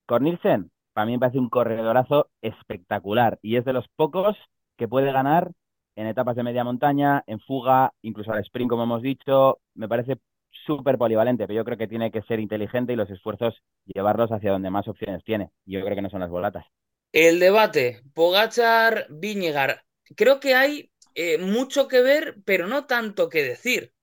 [0.05, 4.37] Cornelsen, para mí me parece un corredorazo espectacular y es de los pocos
[4.77, 5.51] que puede ganar
[5.95, 9.59] en etapas de media montaña, en fuga, incluso al sprint, como hemos dicho.
[9.75, 10.17] Me parece
[10.65, 14.51] súper polivalente, pero yo creo que tiene que ser inteligente y los esfuerzos llevarlos hacia
[14.51, 15.51] donde más opciones tiene.
[15.65, 16.65] Yo creo que no son las volatas.
[17.11, 19.83] El debate, Pogachar, Viñegar.
[20.15, 23.93] Creo que hay eh, mucho que ver, pero no tanto que decir.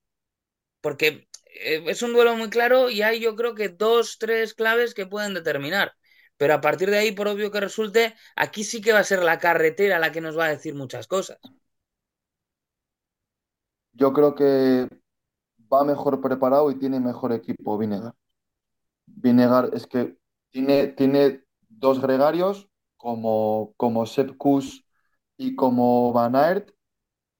[0.81, 5.05] Porque es un duelo muy claro y hay yo creo que dos, tres claves que
[5.05, 5.93] pueden determinar.
[6.37, 9.21] Pero a partir de ahí, por obvio que resulte, aquí sí que va a ser
[9.21, 11.37] la carretera la que nos va a decir muchas cosas.
[13.93, 14.87] Yo creo que
[15.71, 18.13] va mejor preparado y tiene mejor equipo Vinegar.
[19.05, 20.17] Vinegar es que
[20.49, 24.31] tiene, tiene dos gregarios como, como Sepp
[25.37, 26.71] y como Van Aert,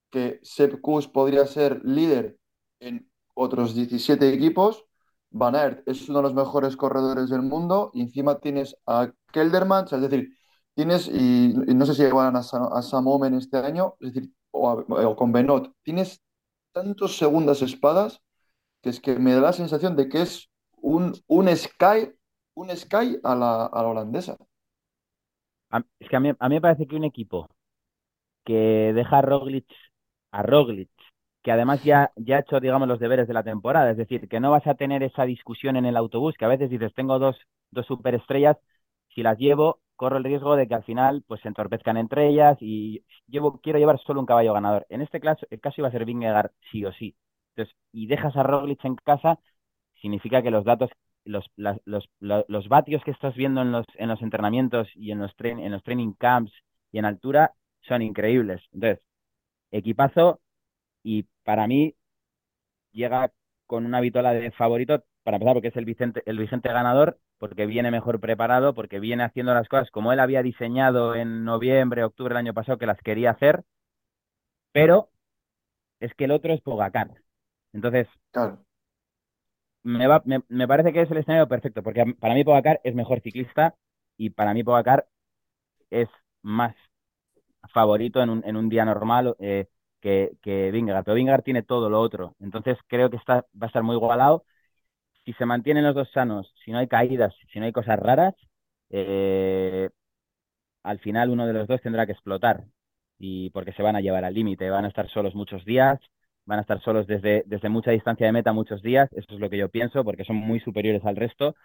[0.10, 2.38] que Sepp Kuss podría ser líder
[2.80, 4.86] en otros 17 equipos.
[5.32, 9.86] Van Aert es uno de los mejores corredores del mundo y encima tienes a Kelderman,
[9.92, 10.30] es decir,
[10.76, 14.70] tienes, y, no sé si llevarán a, a Sam Omen este año, es decir, o,
[14.70, 14.74] a-
[15.08, 16.22] o con Benot, tienes
[16.74, 18.22] tantos segundas espadas
[18.82, 22.12] que es que me da la sensación de que es un, un Sky,
[22.56, 24.38] un Sky a la, a la holandesa.
[26.00, 27.50] Es que a mí, a mí me parece que un equipo
[28.46, 29.68] que deja a Roglic,
[30.32, 30.91] a Roglic,
[31.44, 34.40] que además ya, ya ha hecho, digamos, los deberes de la temporada, es decir, que
[34.40, 37.38] no vas a tener esa discusión en el autobús, que a veces dices, tengo dos,
[37.72, 38.58] dos superestrellas,
[39.16, 42.58] si las llevo, corro el riesgo de que al final pues se entorpezcan entre ellas
[42.62, 44.86] y llevo, quiero llevar solo un caballo ganador.
[44.90, 47.16] En este caso, el caso iba a ser Vingegaard sí o sí.
[47.56, 49.40] Entonces, y dejas a Roglic en casa,
[50.02, 50.90] significa que los datos,
[51.26, 55.12] los, las- los, lo- los vatios que estás viendo en los, en los entrenamientos y
[55.12, 56.54] en los, train- en los training camps
[56.92, 58.62] y en altura son increíbles.
[58.74, 59.02] Entonces,
[59.72, 60.42] equipazo
[61.04, 61.96] y para mí
[62.92, 63.32] llega
[63.68, 67.66] con una vitola de favorito, para empezar porque es el Vicente, el vigente ganador, porque
[67.66, 72.34] viene mejor preparado, porque viene haciendo las cosas como él había diseñado en noviembre, octubre
[72.34, 73.64] del año pasado, que las quería hacer,
[74.72, 75.12] pero
[76.00, 77.12] es que el otro es Pogacar.
[77.74, 78.66] Entonces, Claro.
[79.84, 82.96] me, va, me, me parece que es el escenario perfecto, porque para mí Pogacar es
[82.96, 83.76] mejor ciclista
[84.18, 85.08] y para mí Pogacar
[85.92, 86.10] es
[86.42, 86.76] más
[87.74, 89.68] favorito en un, en un día normal eh,
[90.02, 90.72] que, que.
[90.74, 92.36] Pero Vingegaard tiene todo lo otro.
[92.40, 94.46] Entonces creo que está, va a estar muy igualado.
[95.26, 98.36] si se mantienen los dos sanos, si no hay caídas, si no hay cosas raras,
[98.90, 99.90] eh,
[100.84, 102.66] al final uno de los dos tendrá que explotar
[103.20, 106.00] y porque se van a llevar al límite, van a estar solos muchos días,
[106.46, 109.50] van a estar solos desde, desde mucha distancia de meta muchos días, eso es lo
[109.50, 111.56] que yo pienso, porque son muy superiores al resto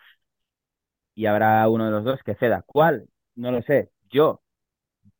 [1.14, 2.62] y habrá uno de los dos que ceda.
[2.66, 3.08] ¿Cuál?
[3.34, 3.90] No lo sé.
[4.10, 4.42] Yo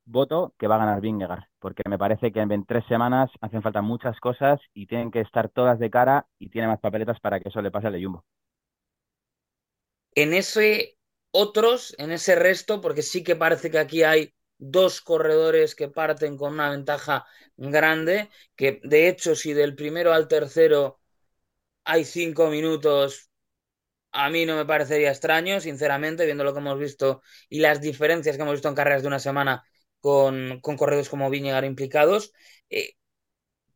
[0.06, 3.82] voto que va a ganar Vingegaard, porque me parece que en tres semanas hacen falta
[3.82, 7.48] muchas cosas y tienen que estar todas de cara y tiene más papeletas para que
[7.48, 8.24] eso le pase al de Jumbo.
[10.14, 10.96] En ese
[11.32, 16.36] otros, en ese resto, porque sí que parece que aquí hay dos corredores que parten
[16.36, 21.00] con una ventaja grande, que de hecho si del primero al tercero
[21.82, 23.28] hay cinco minutos,
[24.12, 28.36] a mí no me parecería extraño, sinceramente, viendo lo que hemos visto y las diferencias
[28.36, 29.64] que hemos visto en carreras de una semana
[30.06, 32.32] con, corredores como Viñegar implicados.
[32.70, 32.92] Eh,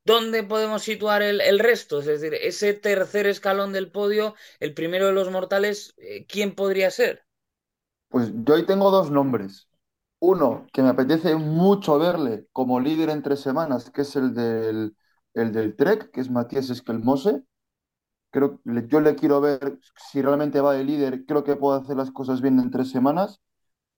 [0.04, 1.98] ¿Dónde podemos situar el, resto?
[1.98, 6.90] Es decir, ese tercer escalón del podio, el primero de los mortales, eh, ¿quién podría
[6.92, 7.24] ser?
[8.08, 9.68] Pues yo ahí tengo dos nombres.
[10.20, 14.96] Uno que me apetece mucho verle como líder en tres semanas, que es el del,
[15.34, 17.42] el del Trek, que es Matías Esquelmose.
[18.30, 22.12] Creo, yo le quiero ver si realmente va de líder, creo que puede hacer las
[22.12, 23.40] cosas bien en tres semanas.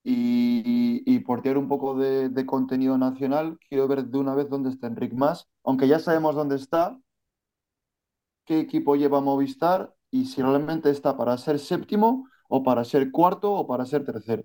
[0.05, 4.35] Y, y, y por tener un poco de, de, contenido nacional, quiero ver de una
[4.35, 6.99] vez dónde está Enric Mas, aunque ya sabemos dónde está,
[8.45, 13.53] qué equipo lleva Movistar y si realmente está para ser séptimo o para ser cuarto
[13.53, 14.45] o para ser tercero.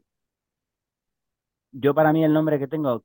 [1.71, 3.03] Yo para mí el nombre que tengo,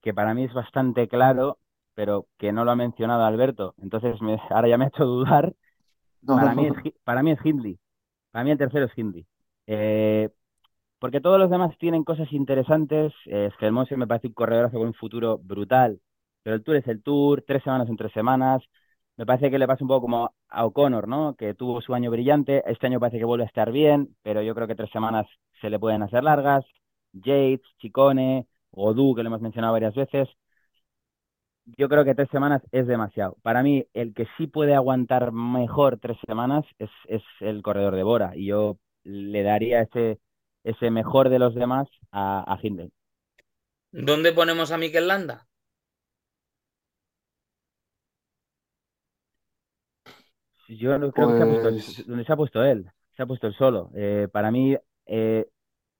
[0.00, 1.58] que para mí es bastante claro,
[1.94, 5.54] pero que no lo ha mencionado Alberto, entonces me, ahora ya me ha hecho dudar,
[6.22, 6.62] no, para, no.
[6.62, 7.78] Mí es, para mí es Hindley,
[8.30, 9.26] para mí el tercero es Hindley.
[9.66, 10.30] Eh,
[10.98, 13.12] porque todos los demás tienen cosas interesantes.
[13.26, 16.00] Eh, Skelmose me parece un corredorazo con un futuro brutal,
[16.42, 18.62] pero el Tour es el Tour, tres semanas en tres semanas.
[19.16, 21.34] Me parece que le pasa un poco como a O'Connor, ¿no?
[21.36, 24.54] Que tuvo su año brillante, este año parece que vuelve a estar bien, pero yo
[24.54, 25.26] creo que tres semanas
[25.60, 26.64] se le pueden hacer largas.
[27.12, 30.28] Yates, Chicone, Godú, que lo hemos mencionado varias veces.
[31.76, 33.36] Yo creo que tres semanas es demasiado.
[33.42, 38.02] Para mí, el que sí puede aguantar mejor tres semanas es, es el corredor de
[38.02, 40.18] Bora, y yo le daría ese
[40.64, 42.90] ese mejor de los demás a, a Hindley.
[43.90, 45.46] ¿Dónde ponemos a Mikel Landa?
[50.68, 51.26] Yo creo pues...
[51.26, 53.90] que se ha puesto, donde se ha puesto él, se ha puesto él solo.
[53.94, 55.48] Eh, para mí, eh,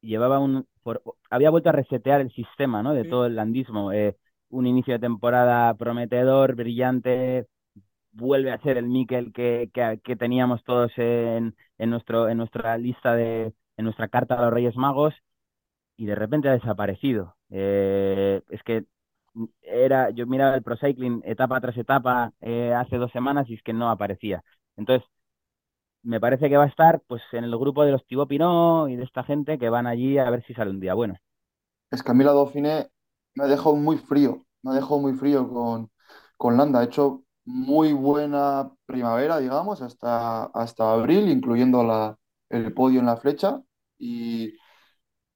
[0.02, 0.66] llevaba un.
[0.82, 2.92] Por, había vuelto a resetear el sistema, ¿no?
[2.92, 3.92] De todo el landismo.
[3.92, 4.16] Eh,
[4.50, 7.46] un inicio de temporada prometedor, brillante,
[8.12, 12.76] vuelve a ser el Mikel que, que, que teníamos todos en, en, nuestro, en nuestra
[12.76, 15.14] lista de, en nuestra carta a los Reyes Magos
[15.96, 17.36] y de repente ha desaparecido.
[17.50, 18.86] Eh, es que
[19.62, 23.62] era, yo miraba el Pro Cycling etapa tras etapa eh, hace dos semanas y es
[23.62, 24.42] que no aparecía.
[24.76, 25.08] Entonces,
[26.02, 28.96] me parece que va a estar pues en el grupo de los Thibaut Pinot y
[28.96, 31.16] de esta gente que van allí a ver si sale un día bueno.
[31.90, 32.90] Es que a mí la Dauphiné
[33.34, 35.90] me ha dejado muy frío, me ha dejado muy frío con,
[36.36, 36.80] con Landa.
[36.80, 42.18] Ha hecho muy buena primavera, digamos, hasta, hasta abril, incluyendo la,
[42.50, 43.62] el podio en la flecha
[43.98, 44.54] y,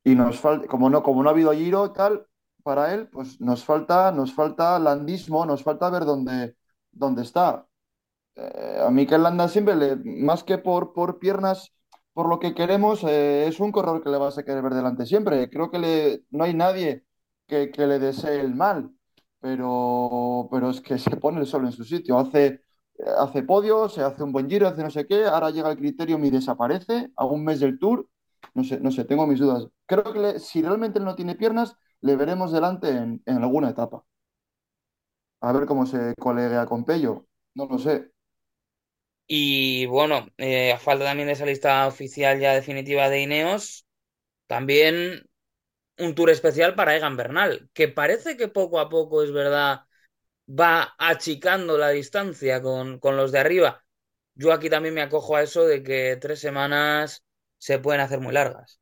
[0.05, 2.27] y nos falta, como no, como no ha habido giro tal
[2.63, 6.57] para él, pues nos falta, nos falta landismo, nos falta ver dónde,
[6.93, 7.67] dónde está.
[8.35, 11.73] Eh, a Mikel Landa siempre, le, más que por, por piernas,
[12.13, 15.07] por lo que queremos, eh, es un corredor que le vas a querer ver delante
[15.07, 15.51] siempre.
[15.51, 17.05] Creo que le, no hay nadie
[17.47, 18.91] que, que le desee el mal,
[19.41, 22.19] pero, pero es que se pone el sol en su sitio.
[22.19, 22.63] Hace,
[23.19, 26.19] hace podios, se hace un buen giro, hace no sé qué, ahora llega el criterio
[26.25, 28.09] y desaparece a un mes del tour
[28.55, 29.67] no sé, no sé, tengo mis dudas.
[29.87, 34.05] Creo que si realmente no tiene piernas, le veremos delante en, en, alguna etapa.
[35.41, 37.27] A ver cómo se coleguea con Pello.
[37.55, 38.11] No lo sé.
[39.27, 43.87] Y bueno, eh, a falta también de esa lista oficial ya definitiva de Ineos,
[44.47, 45.27] también
[45.99, 49.83] un tour especial para Egan Bernal, que parece que poco a poco, es verdad,
[50.49, 53.85] va achicando la distancia con, con los de arriba.
[54.35, 57.25] Yo aquí también me acojo a eso de que tres semanas
[57.63, 58.81] se pueden hacer muy largas.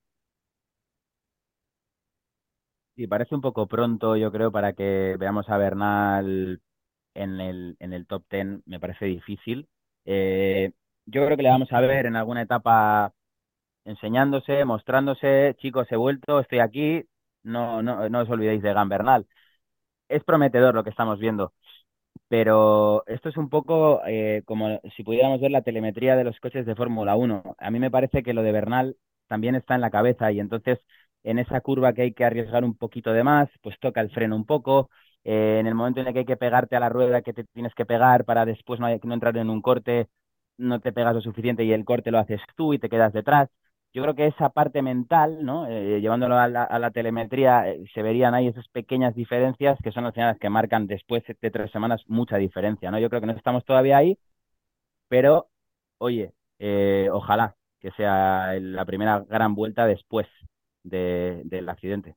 [2.97, 6.61] Y parece un poco pronto, yo creo, para que veamos a Bernal
[7.15, 8.63] en el, en el top ten.
[8.67, 9.69] Me parece difícil.
[10.07, 10.73] Eh,
[11.07, 13.13] yo creo que le vamos a ver en alguna etapa
[13.85, 17.05] enseñándose, mostrándose, chicos, he vuelto, estoy aquí,
[17.45, 19.27] no, no, no os olvidéis de Gan Bernal.
[20.09, 21.55] Es prometedor lo que estamos viendo,
[22.31, 26.67] pero esto es un poco eh, como si pudiéramos ver la telemetría de los coches
[26.67, 27.57] de Fórmula 1.
[27.59, 28.97] A mí me parece que lo de Bernal
[29.29, 30.81] también está en la cabeza y entonces
[31.25, 34.37] en esa curva que hay que arriesgar un poquito de más, pues toca el freno
[34.37, 34.91] un poco.
[35.25, 37.45] Eh, en el momento en el que hay que pegarte a la rueda que te
[37.45, 40.09] tienes que pegar para después no, no entrar en un corte,
[40.59, 43.49] no te pegas lo suficiente y el corte lo haces tú y te quedas detrás.
[43.93, 45.67] Yo creo que esa parte mental, ¿no?
[45.67, 50.39] Eh, llevándolo a la, telemetría, eh, se verían ahí esas pequeñas diferencias que son las
[50.39, 53.01] que marcan después de tres semanas mucha diferencia, ¿no?
[53.01, 54.17] Yo creo que no estamos todavía ahí,
[55.09, 55.49] pero,
[55.99, 60.29] oye, eh, ojalá que sea la primera gran vuelta después
[60.85, 62.17] de, del accidente.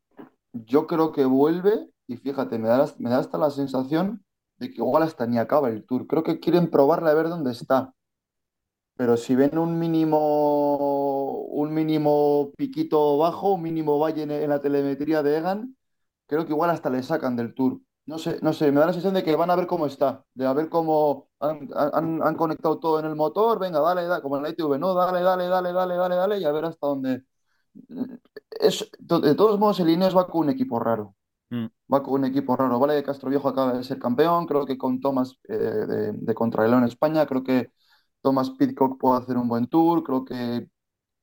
[0.51, 4.23] Yo creo que vuelve y fíjate, me da, me da hasta la sensación
[4.57, 6.05] de que igual hasta ni acaba el tour.
[6.05, 7.93] Creo que quieren probarle a ver dónde está.
[8.95, 14.61] Pero si ven un mínimo, un mínimo piquito bajo, un mínimo valle en, en la
[14.61, 15.75] telemetría de Egan,
[16.27, 17.79] creo que igual hasta le sacan del tour.
[18.05, 20.25] No sé, no sé, me da la sensación de que van a ver cómo está,
[20.33, 24.21] de a ver cómo han, han- han conectado todo en el motor, venga, dale, dale,
[24.21, 26.85] como en la ITV, no, dale, dale, dale, dale, dale, dale, y a ver hasta
[26.87, 27.23] dónde.
[28.59, 31.15] Es, de todos modos, el Ineos va con un equipo raro,
[31.49, 31.67] Mm.
[31.93, 32.79] va con un equipo raro.
[32.79, 36.85] Vale, Castroviejo acaba de ser campeón, creo que con Thomas eh, de, de Contrarreloj en
[36.85, 37.71] España, creo que
[38.23, 40.69] Thomas Pidcock puede hacer un buen tour, creo que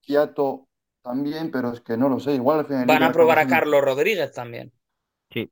[0.02, 0.68] Kiato
[1.02, 3.82] también, pero es que no lo sé, igual al final Van a probar a Carlos
[3.88, 4.66] Rodríguez también.
[5.32, 5.50] Sí,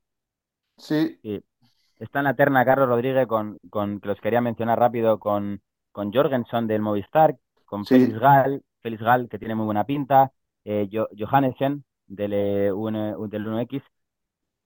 [0.79, 1.43] Sí, sí.
[1.99, 6.13] Está en la terna Carlos Rodríguez con, con que los quería mencionar rápido, con, con
[6.13, 7.89] Jorgensen del Movistar, con Sí.
[7.89, 10.33] Félix Gal, Félix Gal, que tiene muy buena pinta,
[10.65, 13.83] eh, Jo- Johannesen del, eh, UN del 1X.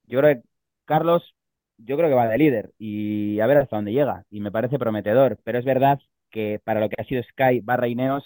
[0.04, 0.48] Yo creo que
[0.86, 1.34] Carlos,
[1.78, 4.24] yo creo que va de líder y a ver hasta dónde llega.
[4.30, 6.00] Y me parece prometedor, pero es verdad
[6.32, 8.24] que para lo que ha sido Sky barra Ineos,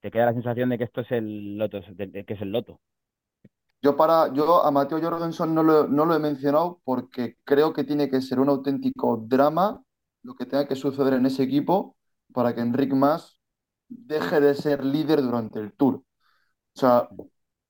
[0.00, 2.80] te queda la sensación de que esto es el loto, que es el loto.
[3.82, 7.84] Yo, para, yo a Mateo Jorgensen no lo, no lo he mencionado porque creo que
[7.84, 9.82] tiene que ser un auténtico drama
[10.22, 11.96] lo que tenga que suceder en ese equipo
[12.32, 13.40] para que Enric Mas
[13.88, 15.96] deje de ser líder durante el Tour.
[15.96, 17.10] O sea,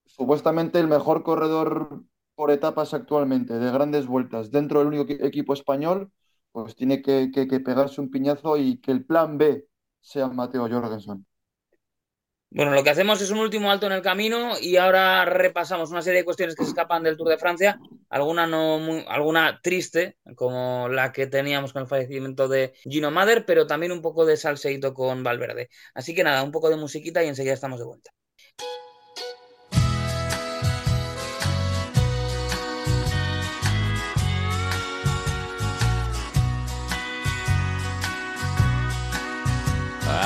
[0.07, 2.05] supuestamente el mejor corredor
[2.36, 6.12] por etapas actualmente de grandes vueltas dentro del único equi- equipo español,
[6.55, 7.28] pues tiene que,
[7.64, 9.66] pegarse un piñazo y que el plan B
[10.00, 11.26] sea Mateo Jorgensen.
[12.48, 16.00] Bueno, lo que hacemos es un último alto en el camino y ahora repasamos una
[16.00, 20.16] serie de cuestiones que se escapan del Tour de Francia, alguna no muy, alguna triste,
[20.36, 24.36] como la que teníamos con el fallecimiento de Gino Mader, pero también un poco de
[24.36, 25.70] salseíto con Valverde.
[25.92, 28.12] Así que nada, un poco de musiquita y enseguida estamos de vuelta.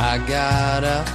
[0.01, 1.09] I got up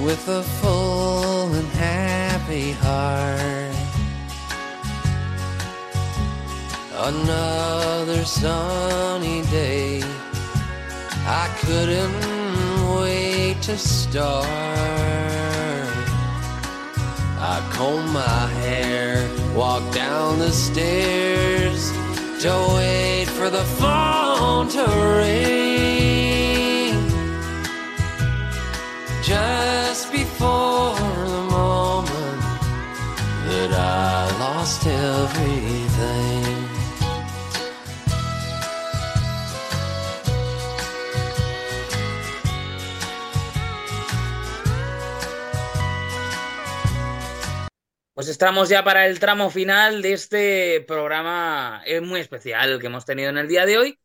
[0.00, 3.74] with a full and happy heart.
[6.94, 10.04] Another sunny day.
[11.26, 14.46] I couldn't wait to start.
[17.42, 21.90] I comb my hair, walk down the stairs
[22.42, 24.84] to wait for the phone to
[25.18, 26.29] ring
[29.30, 30.96] just before
[31.34, 32.42] the moment
[33.46, 36.66] that I lost everything.
[48.14, 53.04] Pues estamos ya para el tramo final de este programa eh, muy especial que hemos
[53.04, 53.98] tenido en el día de hoy.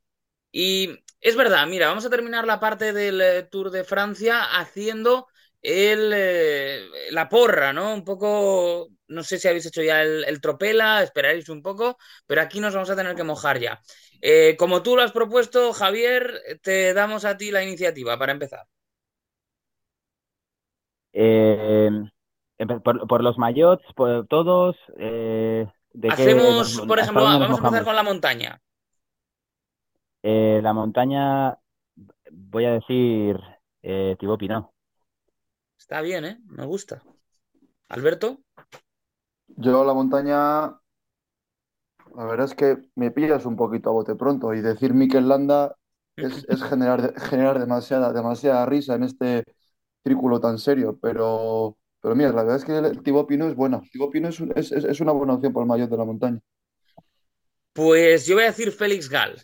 [0.51, 5.27] Y es verdad, mira, vamos a terminar la parte del eh, Tour de Francia haciendo
[5.61, 7.93] el, eh, la porra, ¿no?
[7.93, 11.97] Un poco, no sé si habéis hecho ya el, el tropela, esperaréis un poco,
[12.27, 13.81] pero aquí nos vamos a tener que mojar ya.
[14.21, 18.65] Eh, como tú lo has propuesto, Javier, te damos a ti la iniciativa para empezar.
[21.13, 21.89] Eh,
[22.57, 27.59] empe- por, por los maillots, por todos, eh, ¿de qué Hacemos, por ejemplo, vamos a
[27.59, 28.59] empezar con la montaña.
[30.27, 31.57] Eh, la montaña,
[32.31, 33.39] voy a decir
[33.83, 34.71] eh, Pinot.
[35.79, 36.39] Está bien, ¿eh?
[36.47, 37.05] Me gusta.
[37.89, 38.43] Alberto.
[39.57, 40.79] Yo la montaña,
[42.15, 45.75] la verdad es que me pillas un poquito a bote pronto y decir Mikel Landa
[46.17, 49.43] es, es generar, generar demasiada, demasiada risa en este
[50.03, 53.81] círculo tan serio, pero, pero mira, la verdad es que el Thibaut Pinot es buena.
[53.91, 56.39] Thibaut Pinot es, es, es- una buena opción para el maillot de la montaña.
[57.73, 59.43] Pues yo voy a decir Félix Gal,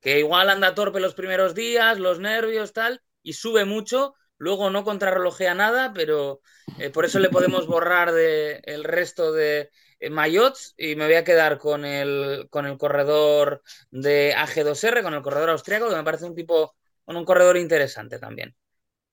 [0.00, 4.84] que igual anda torpe los primeros días, los nervios, tal, y sube mucho, luego no
[4.84, 6.40] contrarrelojea nada, pero
[6.78, 10.10] eh, por eso le podemos borrar de el resto de eh,
[10.76, 15.50] y me voy a quedar con el, con el corredor de AG2R, con el corredor
[15.50, 16.74] austriaco, que me parece un tipo,
[17.04, 18.54] con un corredor interesante también.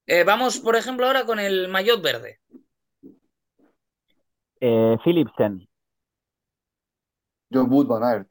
[0.05, 2.41] Eh, vamos, por ejemplo, ahora con el maillot verde.
[4.59, 5.67] Eh, Philipsen,
[7.51, 8.27] John Wood Van Aert.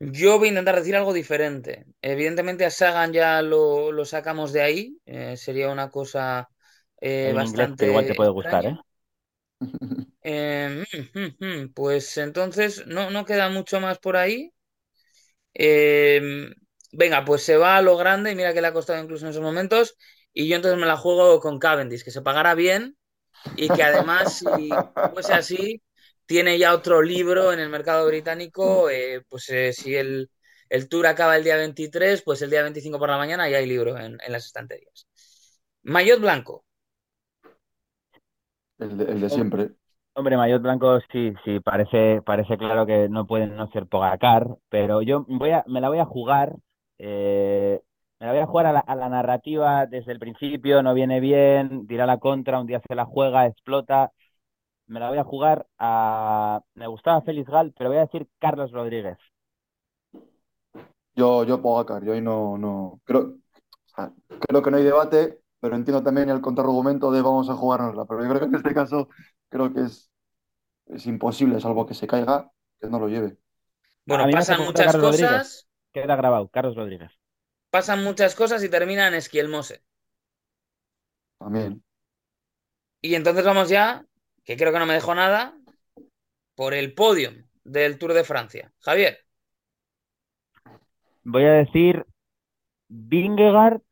[0.00, 1.86] Yo voy a intentar decir algo diferente.
[2.02, 4.98] Evidentemente a Sagan ya lo, lo sacamos de ahí.
[5.06, 6.48] eh, sería una cosa
[7.00, 8.66] eh, bastante igual te puede gustar.
[8.66, 8.76] ¿eh?
[10.22, 10.84] Eh,
[11.14, 14.52] mm, mm, mm, pues entonces no, no queda mucho más por ahí.
[15.54, 16.20] Eh,
[16.92, 19.30] venga, pues se va a lo grande y mira que le ha costado incluso en
[19.30, 19.96] esos momentos.
[20.32, 22.96] Y yo entonces me la juego con Cavendish, que se pagará bien
[23.54, 25.82] y que además, si fuese así,
[26.28, 28.90] tiene ya otro libro en el mercado británico.
[28.90, 30.30] eh, pues eh, si el,
[30.70, 33.66] el tour acaba el día 23, pues el día 25 por la mañana ya hay
[33.68, 35.08] libro en, en las estanterías.
[35.84, 36.64] Maillot blanco.
[38.78, 39.70] El de, el de siempre.
[40.14, 45.00] Hombre, Maillot Blanco sí, sí, parece, parece claro que no pueden no ser Pogacar, pero
[45.02, 46.56] yo voy a, me la voy a jugar,
[46.98, 47.80] eh,
[48.18, 51.20] me la voy a jugar a la, a la narrativa desde el principio, no viene
[51.20, 54.12] bien, tira la contra, un día se la juega, explota.
[54.88, 56.62] Me la voy a jugar a.
[56.74, 59.18] Me gustaba Félix Gal, pero voy a decir Carlos Rodríguez.
[61.14, 63.00] Yo, yo Pogacar, yo ahí no, no.
[63.04, 64.12] Creo, o sea,
[64.48, 68.04] creo que no hay debate, pero entiendo también el contraargumento de vamos a jugárnosla.
[68.06, 69.08] Pero yo creo que en este caso
[69.48, 70.10] creo que es,
[70.86, 73.38] es imposible, salvo que se caiga, que no lo lleve.
[74.06, 75.30] Bueno, pasan muchas Carlos Rodríguez.
[75.30, 77.12] cosas, Queda grabado, Carlos Rodríguez.
[77.70, 79.82] pasan muchas cosas y termina en Esquielmose.
[81.38, 81.82] También.
[83.00, 84.04] Y entonces vamos ya,
[84.48, 85.54] que creo que no me dejo nada,
[86.54, 88.72] por el podium del Tour de Francia.
[88.80, 89.24] Javier,
[91.24, 92.04] Voy a decir
[92.88, 93.82] Vingegaard.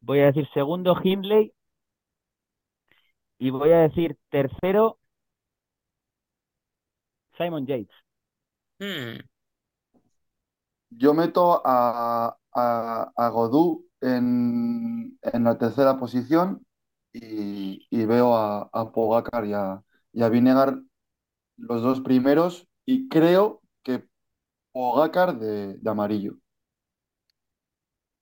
[0.00, 1.52] Voy a decir segundo Hindley.
[3.38, 4.98] Y voy a decir tercero
[7.38, 7.94] Simon Yates.
[8.80, 9.20] hmm,
[10.90, 16.65] Yo meto a, a, a Godú en, en la tercera posición
[17.20, 20.80] y, y veo a, a Pogacar y a, y a Vinegar
[21.58, 24.04] los dos primeros y creo que
[24.72, 26.36] Pogacar de, de amarillo.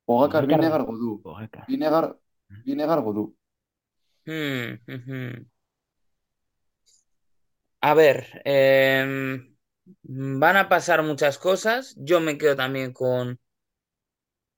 [0.07, 0.47] Pogacar, Pogacar.
[0.47, 1.21] Vinegar, Godú.
[1.23, 1.69] Pogacar.
[1.69, 2.07] Vinegar,
[2.65, 3.25] Vinegar, Godú.
[4.27, 5.47] hmm, hmm, hmm.
[7.89, 9.57] A ver, em,
[10.03, 11.95] van a pasar muchas cosas.
[11.99, 13.39] Yo me quedo también con,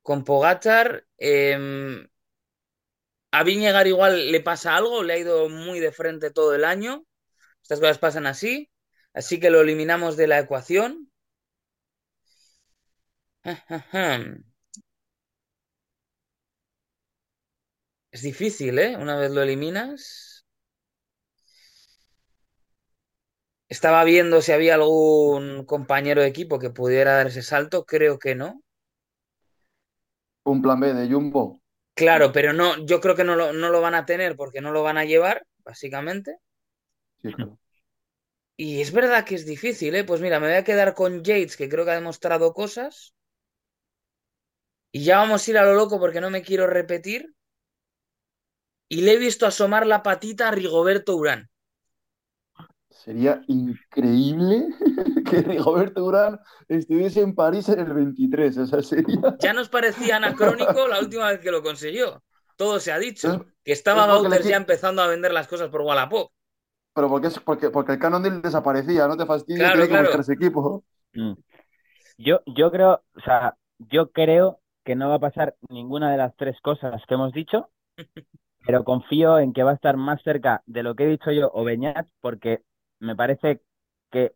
[0.03, 1.07] con Pogacar.
[1.18, 2.07] Em,
[3.39, 7.05] a Vingegaard igual le pasa algo, le ha ido muy de frente todo el año.
[7.62, 8.70] Estas cosas pasan así,
[9.12, 11.11] así que lo eliminamos de la ecuación.
[18.11, 18.97] Es difícil, ¿eh?
[18.97, 20.45] Una vez lo eliminas.
[23.68, 27.84] Estaba viendo si había algún compañero de equipo que pudiera dar ese salto.
[27.84, 28.62] Creo que no.
[30.45, 31.61] Un plan B de Jumbo.
[32.01, 34.70] Claro, pero no, yo creo que no lo, no lo van a tener porque no
[34.70, 36.38] lo van a llevar, básicamente.
[37.22, 37.59] Sí, claro.
[38.59, 40.05] Y es verdad que es difícil, ¿eh?
[40.05, 43.14] Pues mira, me voy a quedar con Yates, que creo que ha demostrado cosas.
[44.90, 47.32] Y ya vamos a ir a lo loco porque no me quiero repetir.
[48.88, 51.48] Y le he visto asomar la patita a Rigoberto Urán.
[53.07, 54.66] Sería increíble
[55.31, 58.59] que Rigoberto Urán estuviese en París en el 23.
[58.59, 59.16] O sea, sería.
[59.39, 62.24] Ya nos parecía anacrónico la última vez que lo consiguió.
[62.57, 63.33] Todo se ha dicho.
[63.33, 66.33] Es- Que estaba le qui- ya empezando a vender las cosas por Wallapop.
[66.95, 70.33] Pero porque, es, porque, porque el Cannondale desaparecía, no te fastidies, Claro, que claro.
[70.33, 70.85] equipo.
[71.15, 71.35] Mm.
[72.19, 76.35] Yo, yo creo, o sea, yo creo que no va a pasar ninguna de las
[76.35, 77.70] tres cosas que hemos dicho,
[78.66, 81.51] pero confío en que va a estar más cerca de lo que he dicho yo
[81.53, 82.62] o Beñat, porque
[83.01, 83.62] me parece
[84.10, 84.35] que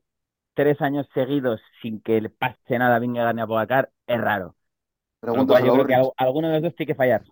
[0.54, 4.56] tres años seguidos sin que le pase nada a Vingegaard ni a Pogacar es raro.
[5.20, 7.22] Pregúntaselo yo a creo que alguno de los dos tiene que fallar.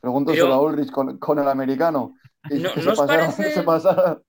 [0.00, 2.16] pregúntaselo Pero- a Ulrich con, con el americano.
[2.50, 4.20] Y ¿No- se pasara, parece- se pasara.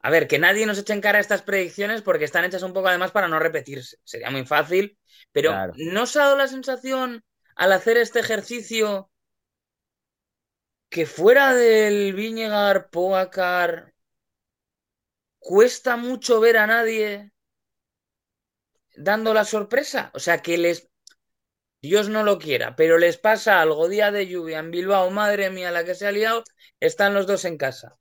[0.00, 2.88] A ver, que nadie nos eche en cara estas predicciones porque están hechas un poco
[2.88, 3.96] además para no repetirse.
[4.04, 4.96] Sería muy fácil.
[5.32, 5.72] Pero Claro.
[5.76, 7.24] ¿no os ha dado la sensación
[7.56, 9.10] al hacer este ejercicio
[10.88, 13.92] que fuera del Viñegar, Pogacar,
[15.40, 17.32] cuesta mucho ver a nadie
[18.96, 20.10] dando la sorpresa?
[20.14, 20.90] O sea, que les,
[21.82, 25.70] Dios no lo quiera, pero les pasa algo día de lluvia en Bilbao, madre mía,
[25.70, 26.44] la que se ha liado,
[26.80, 27.98] están los dos en casa.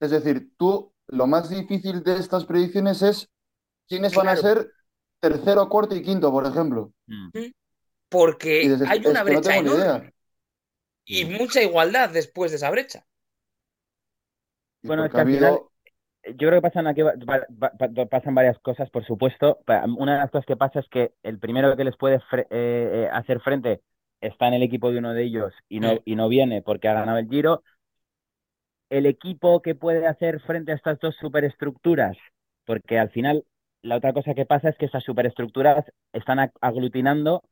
[0.00, 3.28] Es decir, tú, lo más difícil de estas predicciones es
[3.88, 4.72] quiénes van a ser
[5.20, 6.92] tercero, cuarto y quinto, por ejemplo.
[7.06, 7.30] Mm.
[8.08, 10.12] Porque Y dices, hay una no brecha idea.
[11.04, 13.04] y mucha igualdad después de esa brecha.
[14.82, 15.72] Y Bueno, es porque que ha al final- habido,
[16.24, 17.02] Yo creo que pasan aquí
[18.10, 19.58] pasan varias cosas, por supuesto.
[19.98, 23.04] Una de las cosas que pasa es que el primero que les puede fre- eh,
[23.06, 23.80] eh, hacer frente
[24.20, 26.94] está en el equipo de uno de ellos y no, y no viene porque ha
[26.94, 27.62] ganado el Giro.
[28.90, 32.16] El equipo que puede hacer frente a estas dos superestructuras,
[32.64, 33.44] porque al final
[33.82, 37.42] la otra cosa que pasa es que esas superestructuras están ag- aglutinando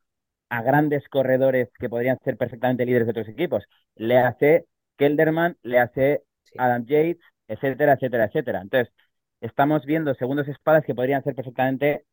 [0.50, 3.64] a grandes corredores que podrían ser perfectamente líderes de otros equipos.
[3.96, 4.66] Le hace
[4.96, 6.22] Kelderman, le hace.
[6.58, 7.18] Adam Yates,
[7.48, 8.60] etcétera, etcétera, etcétera.
[8.62, 8.92] Entonces,
[9.40, 12.04] estamos viendo segundos espadas que podrían ser perfectamente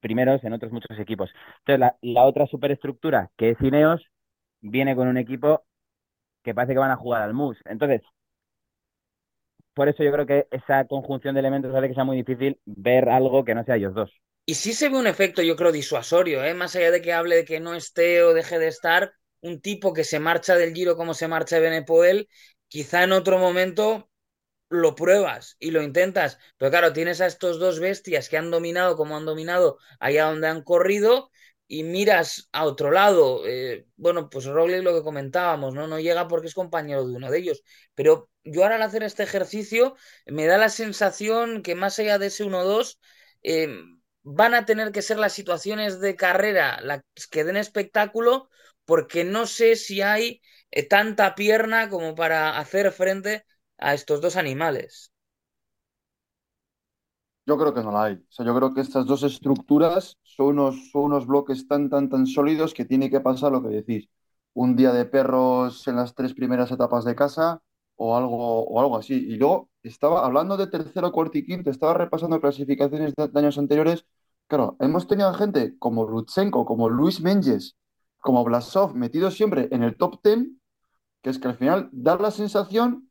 [0.00, 1.30] primeros en otros muchos equipos.
[1.64, 4.04] Entonces, la, otra superestructura, que es Ineos,
[4.60, 5.64] viene con un equipo
[6.42, 7.58] que parece que van a jugar al MUS.
[7.64, 8.02] Entonces,
[9.74, 13.08] por eso yo creo que esa conjunción de elementos hace que sea muy difícil ver
[13.08, 14.10] algo que no sea ellos dos.
[14.44, 16.54] Y sí se ve un efecto, yo creo, disuasorio, ¿eh?
[16.54, 19.92] Más allá de que hable de que no esté o deje de estar, un tipo
[19.92, 22.28] que se marcha del Giro como se marcha Benepoel,
[22.66, 24.07] quizá en otro momento
[24.68, 26.38] lo pruebas y lo intentas.
[26.56, 30.48] Pero claro, tienes a estos dos bestias que han dominado como han dominado allá donde
[30.48, 31.30] han corrido
[31.66, 33.42] y miras a otro lado.
[33.46, 35.86] Eh, bueno, pues Roglic lo que comentábamos, ¿no?
[35.86, 37.62] No llega porque es compañero de uno de ellos.
[37.94, 39.96] Pero yo ahora al hacer este ejercicio
[40.26, 42.98] me da la sensación que más allá de ese 1-2,
[43.42, 43.68] eh,
[44.22, 48.48] van a tener que ser las situaciones de carrera las que den espectáculo
[48.84, 50.40] porque no sé si hay
[50.70, 53.44] eh, tanta pierna como para hacer frente
[53.78, 55.12] a estos dos animales.
[57.46, 58.14] Yo creo que no la hay.
[58.14, 62.10] O sea, yo creo que estas dos estructuras son unos, son unos bloques tan, tan,
[62.10, 64.08] tan sólidos que tiene que pasar lo que decís.
[64.52, 67.62] Un día de perros en las tres primeras etapas de casa
[67.96, 69.14] o algo, o algo así.
[69.14, 74.04] Y luego estaba hablando de tercero, cuarto y quinto, estaba repasando clasificaciones de, años anteriores.
[74.46, 77.76] Claro, hemos tenido gente como Lutsenko, como Luis Menges,
[78.18, 80.60] como Blasov, metidos siempre en el top ten,
[81.22, 83.07] que es que al final da la sensación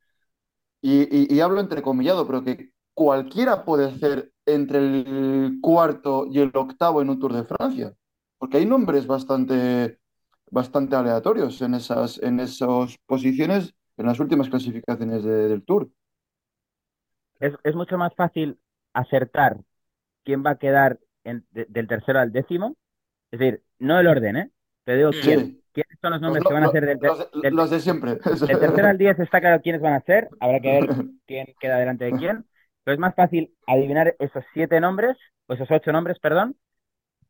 [0.82, 6.52] y, y- y hablo entrecomillado, pero que cualquiera puede ser entre el cuarto y el
[6.54, 7.94] octavo en un Tour de Francia,
[8.38, 10.00] porque hay nombres bastante,
[10.52, 15.90] bastante aleatorios en esas, en esas posiciones en las últimas clasificaciones de- del Tour.
[17.40, 18.60] Es, mucho más fácil
[18.94, 19.58] acertar
[20.26, 22.78] quién va a quedar en- de- del tercero al décimo.
[23.32, 24.52] Es decir, no el orden, ¿eh?
[24.88, 27.56] Te digo quién, quiénes son los nombres que van a ser del, los de, del-
[27.56, 28.20] los de siempre.
[28.48, 30.34] del tercero al diez está claro quiénes van a ser.
[30.40, 30.90] Habrá que ver
[31.28, 32.46] quién queda delante de quién.
[32.84, 36.58] Pero es más fácil adivinar esos siete nombres, o esos ocho nombres, perdón,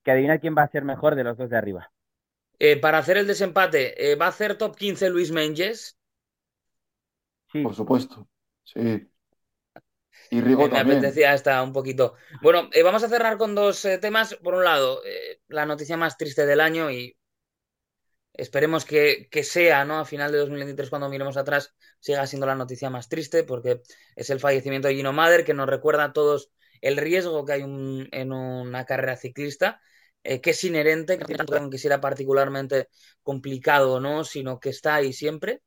[0.03, 1.91] que adivinar quién va a ser mejor de los dos de arriba.
[2.59, 5.97] Eh, para hacer el desempate, eh, ¿va a hacer top 15 Luis Menges?
[7.51, 8.27] Sí, Por supuesto.
[8.63, 9.09] Sí.
[10.29, 10.99] Y Eh, Rigo me también.
[10.99, 12.15] apetecía hasta un poquito.
[12.41, 14.35] Bueno, eh, vamos a cerrar con dos eh, temas.
[14.35, 17.16] Por un lado, eh, la noticia más triste del año y
[18.37, 19.99] esperemos que, que sea, ¿no?
[19.99, 23.81] A final de 2023, cuando miremos atrás, siga siendo la noticia más triste, porque
[24.15, 26.51] es el fallecimiento de Gino Mader, que nos recuerda a todos
[26.81, 29.81] el riesgo que hay en una carrera ciclista,
[30.23, 32.89] eh, que es inherente, que no que sea particularmente
[33.23, 34.23] complicado, ¿no?
[34.23, 35.61] Sino que está ahí siempre.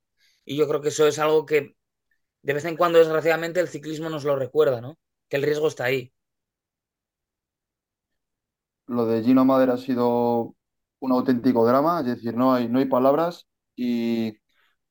[0.44, 1.76] Y yo creo que eso es algo que
[2.42, 4.98] de vez en cuando, desgraciadamente, el ciclismo nos lo recuerda, ¿no?
[5.28, 6.12] Que el riesgo está ahí.
[8.86, 10.54] Lo de Gino Mader ha sido
[11.00, 13.46] un auténtico drama, es decir, no hay, no hay palabras
[13.76, 14.34] y,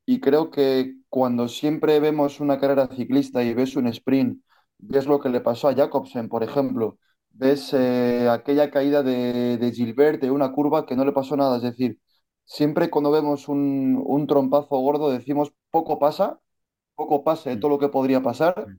[0.06, 4.42] y creo que cuando siempre vemos una carrera ciclista y ves un sprint,
[4.80, 6.98] ves lo que le pasó a Jacobsen, por ejemplo,
[7.32, 11.58] ves eh, aquella caída de, de Gilbert de una curva que no le pasó nada,
[11.58, 12.00] es decir,
[12.46, 16.40] siempre cuando vemos un, un trompazo gordo decimos poco pasa,
[16.96, 18.72] poco pasa de todo lo que podría pasar.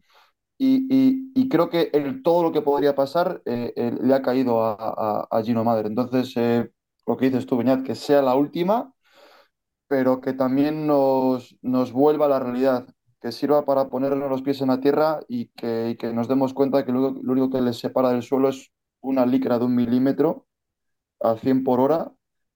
[0.59, 4.20] Y, y- y creo que el, todo lo que podría pasar eh, eh, le ha
[4.23, 5.89] caído a, a- a Gino Madre.
[5.89, 6.70] Entonces, eh,
[7.10, 8.94] lo que dices tú, Beñat, que sea la última,
[9.88, 12.88] pero que también nos, nos vuelva a la realidad,
[13.20, 16.84] que sirva para ponernos los pies en la tierra y que, que nos demos cuenta
[16.84, 18.70] que lo, lo único que les separa del suelo es
[19.00, 20.46] una licra de un milímetro
[21.20, 22.12] a 100 por hora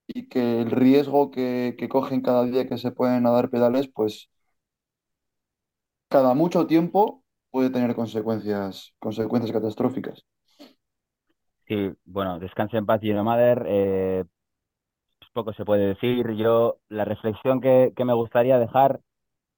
[0.09, 4.31] y que el riesgo que, que cogen cada día que se pueden dar pedales, pues
[6.09, 10.25] cada mucho tiempo puede tener consecuencias, consecuencias catastróficas.
[11.67, 13.65] sí, bueno, descanse en paz, Gino Mader.
[13.67, 14.25] eh,
[15.35, 16.33] poco se puede decir.
[16.37, 19.01] Yo, la reflexión que, que me gustaría dejar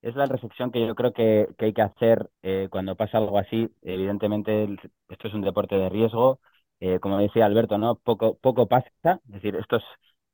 [0.03, 3.39] es la reflexión que yo creo que, que hay que hacer eh, cuando pasa algo
[3.39, 3.71] así.
[3.83, 6.41] Evidentemente, el- esto es un deporte de riesgo.
[6.81, 7.97] Eh, como decía Alberto, ¿no?
[7.97, 8.91] Poco, poco pasa.
[9.05, 9.85] Es decir, estos,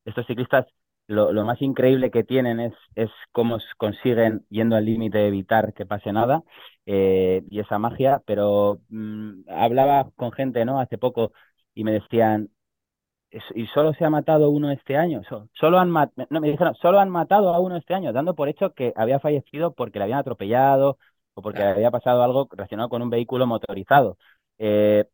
[0.04, 0.66] estos ciclistas,
[1.06, 6.12] lo, más increíble que tienen es, es cómo consiguen, yendo al límite, evitar que pase
[6.12, 6.42] nada
[6.86, 8.22] eh, y esa magia.
[8.26, 10.80] Pero mm, hablaba con gente, ¿no?
[10.80, 11.32] Hace poco
[11.74, 12.50] y me decían,
[13.54, 15.22] y solo se ha matado uno este año.
[15.28, 18.48] So- Solo han no, me dijeron, solo han matado a uno este año, dando por
[18.48, 20.98] hecho que había fallecido porque le habían atropellado
[21.34, 24.18] o porque le había pasado algo relacionado con un vehículo motorizado.
[24.58, 25.06] Eh,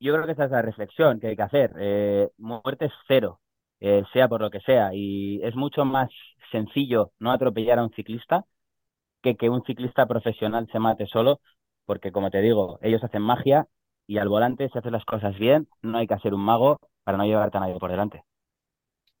[0.00, 1.72] yo creo que esa es la reflexión que hay que hacer.
[1.78, 3.40] Eh, muerte es cero,
[3.80, 6.10] eh, sea por lo que sea, y es mucho más
[6.52, 8.44] sencillo no atropellar a un ciclista
[9.22, 11.40] que que un ciclista profesional se mate solo,
[11.84, 13.66] porque como te digo, ellos hacen magia
[14.06, 17.16] y al volante, si haces las cosas bien, no hay que ser un mago para
[17.18, 18.24] no llevarte a nadie por delante.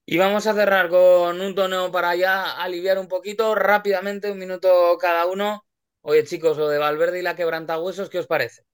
[0.04, 4.98] Y vamos a cerrar con un tono para ya aliviar un poquito rápidamente, un minuto
[5.00, 5.64] cada uno.
[6.02, 8.64] Oye, chicos, lo de Valverde y la quebrantahuesos, ¿qué os parece?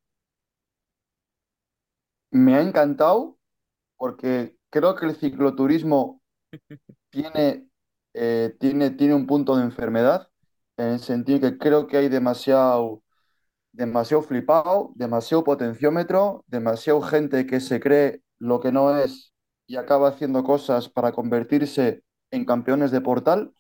[2.30, 3.38] Me ha encantado
[3.98, 6.22] porque creo que el cicloturismo
[7.10, 7.68] tiene,
[8.14, 10.28] eh, tiene, tiene un punto de enfermedad,
[10.78, 13.02] en el sentido que creo que hay demasiado,
[13.72, 19.32] demasiado flipado, demasiado potenciómetro, demasiado gente que se cree lo que no es
[19.68, 23.52] y acaba haciendo cosas para convertirse en campeones de portal.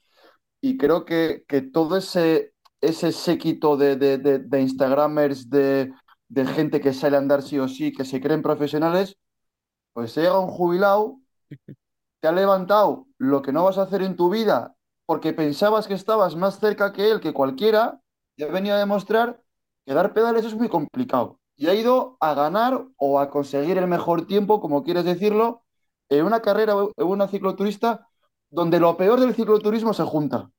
[0.60, 5.92] Y creo que, que todo ese, ese séquito de, de, de, de Instagramers, de,
[6.28, 9.16] de gente que sale a andar sí o sí, que se creen profesionales,
[9.94, 11.20] pues llega un jubilado,
[12.20, 14.76] te ha levantado lo que no vas a hacer en tu vida
[15.06, 18.00] porque pensabas que estabas más cerca que él que cualquiera
[18.36, 19.42] y ha venido a demostrar
[19.86, 21.40] que dar pedales es muy complicado.
[21.56, 25.62] Y ha ido a ganar o a conseguir el mejor tiempo, como quieres decirlo,
[26.08, 28.08] en una carrera en una cicloturista
[28.50, 30.50] donde lo peor del cicloturismo se junta.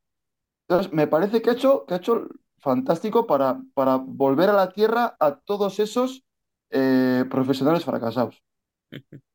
[0.68, 2.28] Entonces, me parece que ha hecho, que ha hecho
[2.60, 6.24] fantástico para, para volver a la tierra a todos esos
[6.72, 8.44] eh, profesionales fracasados.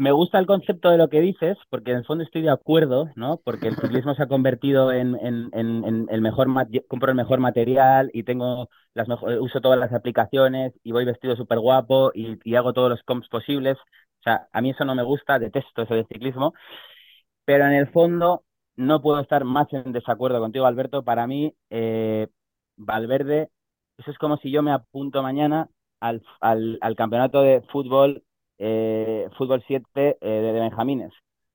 [0.00, 3.10] Me gusta el concepto de lo que dices, porque en el fondo estoy de acuerdo,
[3.16, 3.36] ¿no?
[3.44, 6.46] Porque el ciclismo se ha convertido en, el mejor,
[6.88, 11.36] compro el mejor material y tengo las mejor, uso todas las aplicaciones y voy vestido
[11.36, 13.76] súper guapo y, hago todos los comps posibles.
[13.76, 16.54] O sea, a mí eso no me gusta, detesto eso del ciclismo,
[17.44, 18.44] pero en el fondo
[18.76, 21.04] no puedo estar más en desacuerdo contigo, Alberto.
[21.04, 22.28] Para mí, eh,
[22.76, 23.50] Valverde,
[23.98, 25.68] eso es como si yo me apunto mañana
[26.00, 28.24] al, al campeonato de fútbol
[28.62, 31.12] eh, fútbol 7 eh, de, Benjamines.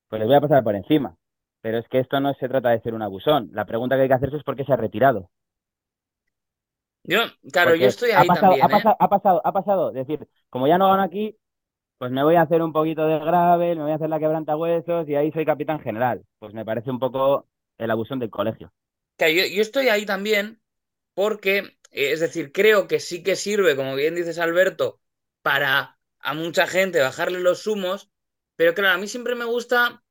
[0.08, 1.16] Pues les voy a pasar por encima.
[1.62, 3.48] Pero es que esto no se trata de ser un abusón.
[3.52, 5.30] La pregunta que hay que hacerse es por qué se ha retirado.
[7.04, 7.20] Yo,
[7.52, 8.62] claro, Porque yo estoy ahí ha pasado, también.
[8.62, 8.70] ha, ¿eh?
[8.70, 9.88] pasado, ha pasado, ha pasado.
[9.90, 11.36] Es decir, como ya no gano aquí,
[11.98, 14.56] pues me voy a hacer un poquito de gravel, me voy a hacer la quebranta
[14.56, 16.24] huesos y ahí soy capitán general.
[16.40, 17.46] Pues me parece un poco
[17.78, 18.72] el abusón del colegio.
[19.16, 20.60] Claro, yo, yo estoy ahí también
[21.14, 25.00] porque, es decir, creo que sí que sirve, como bien dices Alberto,
[25.42, 25.95] para
[26.26, 28.10] a mucha gente bajarle los humos,
[28.56, 30.04] pero claro, a mí siempre me gusta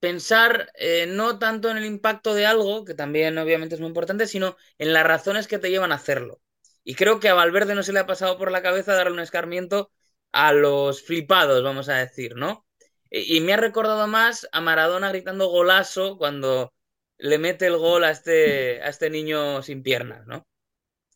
[0.00, 4.26] pensar eh, no tanto en el impacto de algo, que también obviamente es muy importante,
[4.26, 6.40] sino en las razones que te llevan a hacerlo.
[6.84, 9.20] Y creo que a Valverde no se le ha pasado por la cabeza darle un
[9.20, 9.92] escarmiento
[10.32, 12.66] a los flipados, vamos a decir, ¿no?
[13.10, 16.72] Y, y me ha recordado más a Maradona gritando golazo cuando
[17.18, 20.46] le mete el gol a este, a este niño sin piernas, ¿no?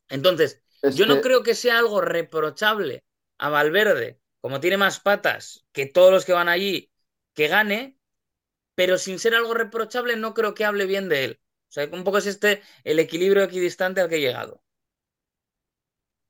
[0.09, 3.05] Entonces, Es yo no que creo que sea algo reprochable
[3.39, 6.93] a Valverde como tiene más patas que todos los que van allí,
[7.35, 7.98] que gane,
[8.77, 11.40] pero sin ser algo reprochable, no creo que hable bien de él.
[11.68, 14.62] O sea, un poco es este el equilibrio equidistante al que he llegado.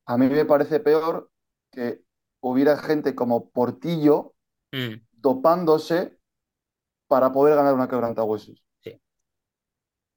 [0.06, 1.30] a mí me parece peor
[1.70, 2.02] que
[2.40, 4.34] hubiera gente como Portillo
[4.74, 6.18] Mm, dopándose
[7.08, 8.64] para poder ganar una quebrantahuesos.
[8.82, 9.00] sí.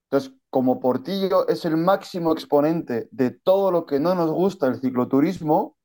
[0.09, 4.81] Entonces, como Portillo es el máximo exponente de todo lo que no nos gusta del
[4.81, 5.77] cicloturismo,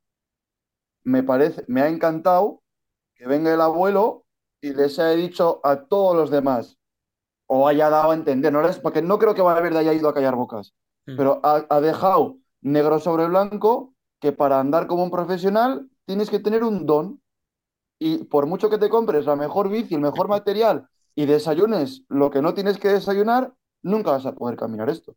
[1.05, 2.63] me parece, me ha encantado
[3.17, 4.27] que venga el abuelo
[4.61, 6.79] y les haya dicho a todos los demás,
[7.47, 10.15] o haya dado a entender, no les, porque no creo que Valverde haya ido a
[10.15, 10.75] callar bocas,
[11.07, 11.17] Mm.
[11.17, 16.41] pero ha, ha dejado negro sobre blanco que para andar como un profesional tienes que
[16.41, 17.21] tener un don.
[17.99, 22.31] Y por mucho que te compres la mejor bici, el mejor material y desayunes lo
[22.31, 25.17] que no tienes que desayunar, nunca vas a poder caminar esto.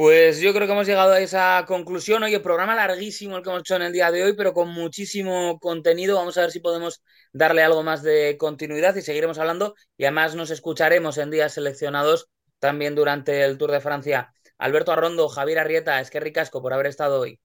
[0.00, 2.22] Pues yo creo que hemos llegado a esa conclusión.
[2.22, 5.58] Oye, programa larguísimo el que hemos hecho en el día de hoy, pero con muchísimo
[5.60, 6.16] contenido.
[6.16, 7.02] Vamos a ver si podemos
[7.34, 9.74] darle algo más de continuidad y seguiremos hablando.
[9.98, 14.32] Y además nos escucharemos en días seleccionados también durante el Tour de Francia.
[14.56, 17.38] Alberto Arrondo, Javier Arrieta, es que ricasco por haber estado hoy.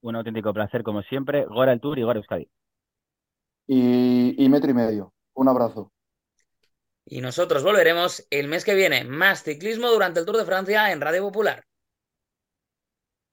[0.00, 1.44] Un auténtico placer, como siempre.
[1.44, 2.50] Gora el Tour y Gora Euskadi.
[3.68, 5.12] Y, y metro y medio.
[5.34, 5.92] Un abrazo.
[7.10, 9.02] Y nosotros volveremos el mes que viene.
[9.02, 11.64] Más ciclismo durante el Tour de Francia en Radio Popular.